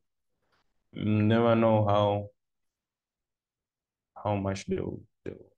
never 0.92 1.54
know 1.54 1.86
how 1.86 2.28
how 4.22 4.36
much 4.36 4.66
they 4.66 4.76
will 4.76 5.00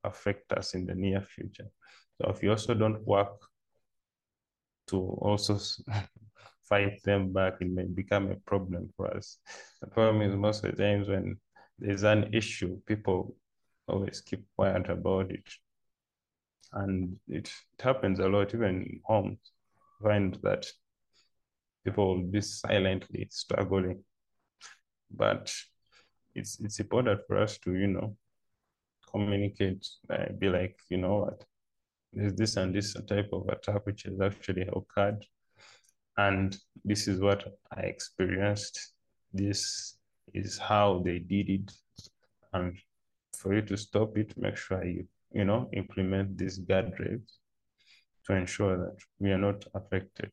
affect 0.04 0.52
us 0.52 0.74
in 0.74 0.86
the 0.86 0.94
near 0.94 1.20
future. 1.20 1.66
So 2.16 2.30
if 2.30 2.44
you 2.44 2.50
also 2.50 2.74
don't 2.74 3.04
work 3.04 3.49
to 4.90 4.98
also 4.98 5.58
fight 6.68 7.02
them 7.04 7.32
back, 7.32 7.54
it 7.60 7.70
may 7.70 7.84
become 7.84 8.30
a 8.30 8.36
problem 8.46 8.90
for 8.96 9.14
us. 9.16 9.38
The 9.80 9.88
problem 9.88 10.22
is 10.22 10.36
most 10.36 10.64
of 10.64 10.76
the 10.76 10.82
times 10.82 11.08
when 11.08 11.38
there's 11.78 12.02
an 12.04 12.32
issue, 12.32 12.80
people 12.86 13.34
always 13.88 14.20
keep 14.20 14.44
quiet 14.56 14.88
about 14.88 15.30
it. 15.30 15.48
And 16.72 17.16
it, 17.28 17.50
it 17.78 17.82
happens 17.82 18.20
a 18.20 18.28
lot, 18.28 18.54
even 18.54 18.82
in 18.82 19.00
homes. 19.04 19.38
Find 20.02 20.38
that 20.42 20.66
people 21.84 22.14
will 22.16 22.22
be 22.22 22.40
silently 22.40 23.26
struggling. 23.30 24.04
But 25.10 25.52
it's 26.34 26.60
it's 26.60 26.78
important 26.78 27.20
for 27.26 27.38
us 27.38 27.58
to, 27.58 27.74
you 27.74 27.88
know, 27.88 28.16
communicate, 29.10 29.86
uh, 30.08 30.32
be 30.38 30.48
like, 30.48 30.78
you 30.88 30.98
know 30.98 31.16
what, 31.16 31.44
there's 32.12 32.34
this 32.34 32.56
and 32.56 32.74
this 32.74 32.94
type 33.08 33.30
of 33.32 33.48
attack 33.48 33.86
which 33.86 34.02
has 34.04 34.20
actually 34.20 34.68
occurred. 34.74 35.24
And 36.16 36.56
this 36.84 37.08
is 37.08 37.20
what 37.20 37.44
I 37.76 37.82
experienced. 37.82 38.92
This 39.32 39.96
is 40.34 40.58
how 40.58 41.02
they 41.04 41.18
did 41.18 41.48
it. 41.48 41.72
And 42.52 42.76
for 43.36 43.54
you 43.54 43.62
to 43.62 43.76
stop 43.76 44.18
it, 44.18 44.36
make 44.36 44.56
sure 44.56 44.84
you, 44.84 45.06
you 45.32 45.44
know, 45.44 45.70
implement 45.72 46.36
these 46.36 46.58
guardrails 46.58 47.38
to 48.26 48.34
ensure 48.34 48.76
that 48.76 48.96
we 49.18 49.30
are 49.30 49.38
not 49.38 49.64
affected. 49.74 50.32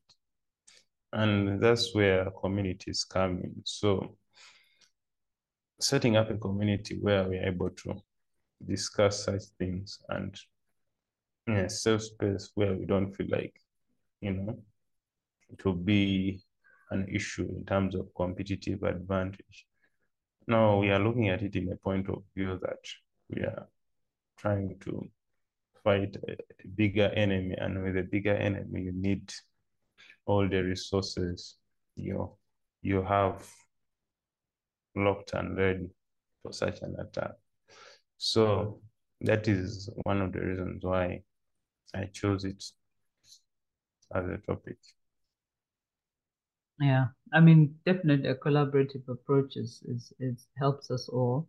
And 1.12 1.62
that's 1.62 1.94
where 1.94 2.30
communities 2.42 3.04
come 3.04 3.40
in. 3.42 3.62
So 3.64 4.16
setting 5.80 6.16
up 6.16 6.30
a 6.30 6.36
community 6.36 6.98
where 7.00 7.26
we 7.28 7.38
are 7.38 7.46
able 7.46 7.70
to 7.70 7.94
discuss 8.66 9.24
such 9.24 9.42
things 9.58 10.00
and 10.08 10.36
a 11.56 11.70
safe 11.70 12.02
space 12.02 12.50
where 12.54 12.74
we 12.74 12.84
don't 12.84 13.12
feel 13.12 13.28
like, 13.30 13.54
you 14.20 14.32
know, 14.32 14.58
it 15.50 15.64
will 15.64 15.74
be 15.74 16.42
an 16.90 17.06
issue 17.08 17.48
in 17.56 17.64
terms 17.64 17.94
of 17.94 18.08
competitive 18.14 18.82
advantage. 18.82 19.66
Now 20.46 20.78
we 20.78 20.90
are 20.90 20.98
looking 20.98 21.28
at 21.28 21.42
it 21.42 21.56
in 21.56 21.70
a 21.72 21.76
point 21.76 22.08
of 22.08 22.22
view 22.34 22.58
that 22.62 22.78
we 23.28 23.42
are 23.42 23.68
trying 24.38 24.78
to 24.80 25.08
fight 25.84 26.16
a 26.28 26.36
bigger 26.76 27.10
enemy, 27.14 27.54
and 27.58 27.82
with 27.82 27.96
a 27.96 28.02
bigger 28.02 28.34
enemy, 28.34 28.82
you 28.82 28.92
need 28.92 29.32
all 30.26 30.48
the 30.48 30.62
resources 30.62 31.56
you 31.96 32.30
you 32.82 33.02
have 33.02 33.46
locked 34.94 35.34
and 35.34 35.56
ready 35.56 35.88
for 36.42 36.52
such 36.52 36.82
an 36.82 36.96
attack. 36.98 37.32
So 38.16 38.80
that 39.20 39.48
is 39.48 39.90
one 40.04 40.20
of 40.20 40.32
the 40.32 40.40
reasons 40.40 40.84
why 40.84 41.22
I 41.94 42.04
chose 42.06 42.44
it 42.44 42.62
as 44.14 44.24
a 44.28 44.38
topic. 44.46 44.78
Yeah, 46.80 47.06
I 47.32 47.40
mean, 47.40 47.74
definitely 47.84 48.28
a 48.28 48.36
collaborative 48.36 49.08
approach 49.08 49.56
is, 49.56 49.82
is, 49.88 50.12
is 50.20 50.46
helps 50.56 50.90
us 50.90 51.08
all. 51.08 51.48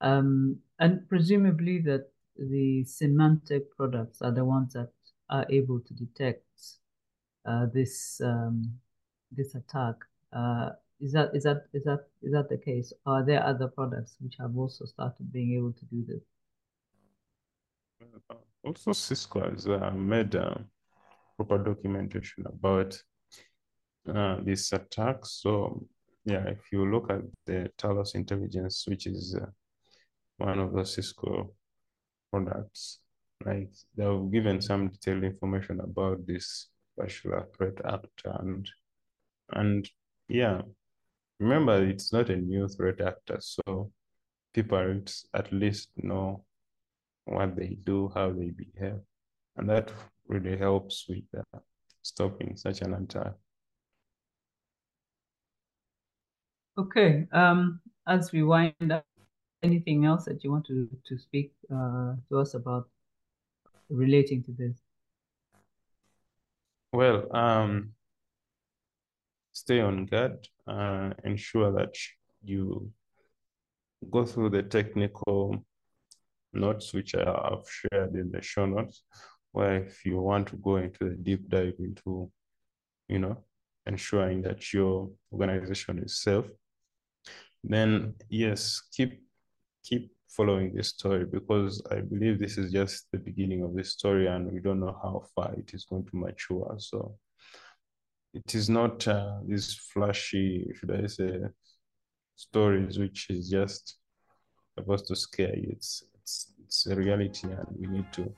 Um, 0.00 0.58
and 0.78 1.08
presumably 1.08 1.80
that 1.80 2.08
the 2.38 2.84
Symantec 2.84 3.62
products 3.76 4.22
are 4.22 4.30
the 4.30 4.44
ones 4.44 4.72
that 4.74 4.90
are 5.28 5.44
able 5.50 5.80
to 5.80 5.94
detect 5.94 6.44
uh, 7.46 7.66
this 7.72 8.20
um, 8.24 8.72
this 9.32 9.54
attack. 9.54 9.96
Uh, 10.32 10.70
is 11.00 11.12
that 11.12 11.30
is 11.34 11.44
that 11.44 11.66
is 11.72 11.84
that 11.84 12.06
is 12.22 12.32
that 12.32 12.48
the 12.48 12.58
case? 12.58 12.92
Are 13.06 13.24
there 13.24 13.44
other 13.44 13.68
products 13.68 14.16
which 14.20 14.36
have 14.38 14.56
also 14.56 14.84
started 14.84 15.32
being 15.32 15.54
able 15.56 15.72
to 15.72 15.84
do 15.86 16.04
this? 16.06 16.22
Also, 18.64 18.92
Cisco 18.92 19.48
has 19.48 19.66
uh, 19.66 19.90
made 19.94 20.34
uh, 20.34 20.54
proper 21.36 21.58
documentation 21.58 22.44
about 22.46 23.00
uh, 24.14 24.36
these 24.42 24.72
attacks. 24.72 25.40
So, 25.42 25.86
yeah, 26.24 26.44
if 26.48 26.60
you 26.72 26.90
look 26.90 27.10
at 27.10 27.22
the 27.46 27.70
Talos 27.78 28.14
Intelligence, 28.14 28.84
which 28.86 29.06
is 29.06 29.34
uh, 29.40 29.46
one 30.36 30.58
of 30.58 30.72
the 30.72 30.84
Cisco 30.84 31.52
products, 32.30 33.00
like 33.44 33.70
they've 33.96 34.30
given 34.30 34.60
some 34.60 34.88
detailed 34.88 35.24
information 35.24 35.80
about 35.80 36.26
this 36.26 36.68
particular 36.96 37.48
threat 37.56 37.80
actor, 37.84 38.36
and 38.40 38.68
and 39.52 39.90
yeah, 40.28 40.60
remember 41.38 41.82
it's 41.82 42.12
not 42.12 42.28
a 42.28 42.36
new 42.36 42.68
threat 42.68 43.00
actor, 43.00 43.38
so 43.40 43.90
people 44.52 45.02
at 45.34 45.52
least 45.52 45.88
know 45.96 46.44
what 47.24 47.56
they 47.56 47.76
do, 47.84 48.10
how 48.14 48.30
they 48.32 48.50
behave. 48.50 49.00
And 49.56 49.68
that 49.68 49.92
really 50.26 50.56
helps 50.56 51.06
with 51.08 51.24
uh, 51.36 51.58
stopping 52.02 52.56
such 52.56 52.82
an 52.82 52.94
attack. 52.94 53.34
Okay. 56.78 57.26
Um, 57.32 57.80
as 58.06 58.32
we 58.32 58.42
wind 58.42 58.74
up, 58.90 59.04
anything 59.62 60.04
else 60.06 60.24
that 60.24 60.42
you 60.42 60.50
want 60.50 60.66
to, 60.66 60.88
to 61.06 61.18
speak 61.18 61.52
uh, 61.70 62.14
to 62.28 62.38
us 62.38 62.54
about 62.54 62.88
relating 63.90 64.42
to 64.44 64.52
this? 64.52 64.78
Well, 66.92 67.34
um, 67.36 67.92
stay 69.52 69.80
on 69.80 70.06
guard, 70.06 70.48
uh, 70.66 71.10
ensure 71.24 71.70
that 71.72 71.94
you 72.42 72.90
go 74.10 74.24
through 74.24 74.50
the 74.50 74.62
technical 74.62 75.64
notes, 76.52 76.92
which 76.92 77.14
I 77.14 77.24
have 77.24 77.64
shared 77.68 78.14
in 78.14 78.30
the 78.30 78.42
show 78.42 78.66
notes, 78.66 79.02
where 79.52 79.84
if 79.84 80.04
you 80.04 80.20
want 80.20 80.48
to 80.48 80.56
go 80.56 80.76
into 80.76 81.10
the 81.10 81.16
deep 81.16 81.48
dive 81.48 81.74
into, 81.78 82.30
you 83.08 83.18
know, 83.18 83.38
ensuring 83.86 84.42
that 84.42 84.72
your 84.72 85.10
organization 85.32 85.98
is 85.98 86.20
safe, 86.22 86.46
then 87.62 88.14
yes, 88.28 88.82
keep 88.92 89.22
keep 89.84 90.12
following 90.28 90.72
this 90.74 90.88
story 90.88 91.24
because 91.24 91.82
I 91.90 92.00
believe 92.00 92.38
this 92.38 92.56
is 92.56 92.72
just 92.72 93.06
the 93.10 93.18
beginning 93.18 93.62
of 93.62 93.74
the 93.74 93.82
story 93.82 94.28
and 94.28 94.50
we 94.50 94.60
don't 94.60 94.80
know 94.80 94.96
how 95.02 95.24
far 95.34 95.52
it 95.54 95.74
is 95.74 95.84
going 95.84 96.04
to 96.06 96.16
mature. 96.16 96.76
So 96.78 97.16
it 98.32 98.54
is 98.54 98.70
not 98.70 99.06
uh, 99.08 99.38
these 99.44 99.74
flashy, 99.74 100.70
should 100.74 100.92
I 100.92 101.06
say, 101.06 101.40
stories 102.36 102.98
which 102.98 103.28
is 103.28 103.50
just 103.50 103.96
supposed 104.78 105.06
to 105.08 105.16
scare 105.16 105.56
you. 105.56 105.70
It's 105.72 106.04
it's 106.20 106.52
it's 106.64 106.86
a 106.86 106.94
reality 106.94 107.48
and 107.48 107.66
we 107.78 107.86
need 107.86 108.12
to, 108.12 108.32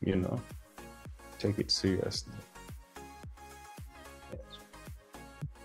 you 0.00 0.16
know, 0.16 0.40
take 1.38 1.58
it 1.58 1.70
seriously. 1.70 2.32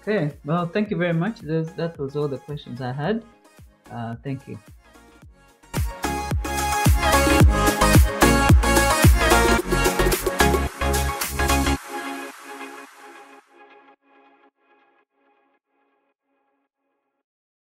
Okay, 0.01 0.32
well, 0.45 0.65
thank 0.67 0.89
you 0.89 0.97
very 0.97 1.13
much. 1.13 1.39
That 1.41 1.95
was 1.97 2.15
all 2.15 2.28
the 2.28 2.39
questions 2.39 2.82
I 2.82 2.91
had. 2.91 3.24
Uh, 3.91 4.15
thank 4.24 4.47
you. 4.47 4.57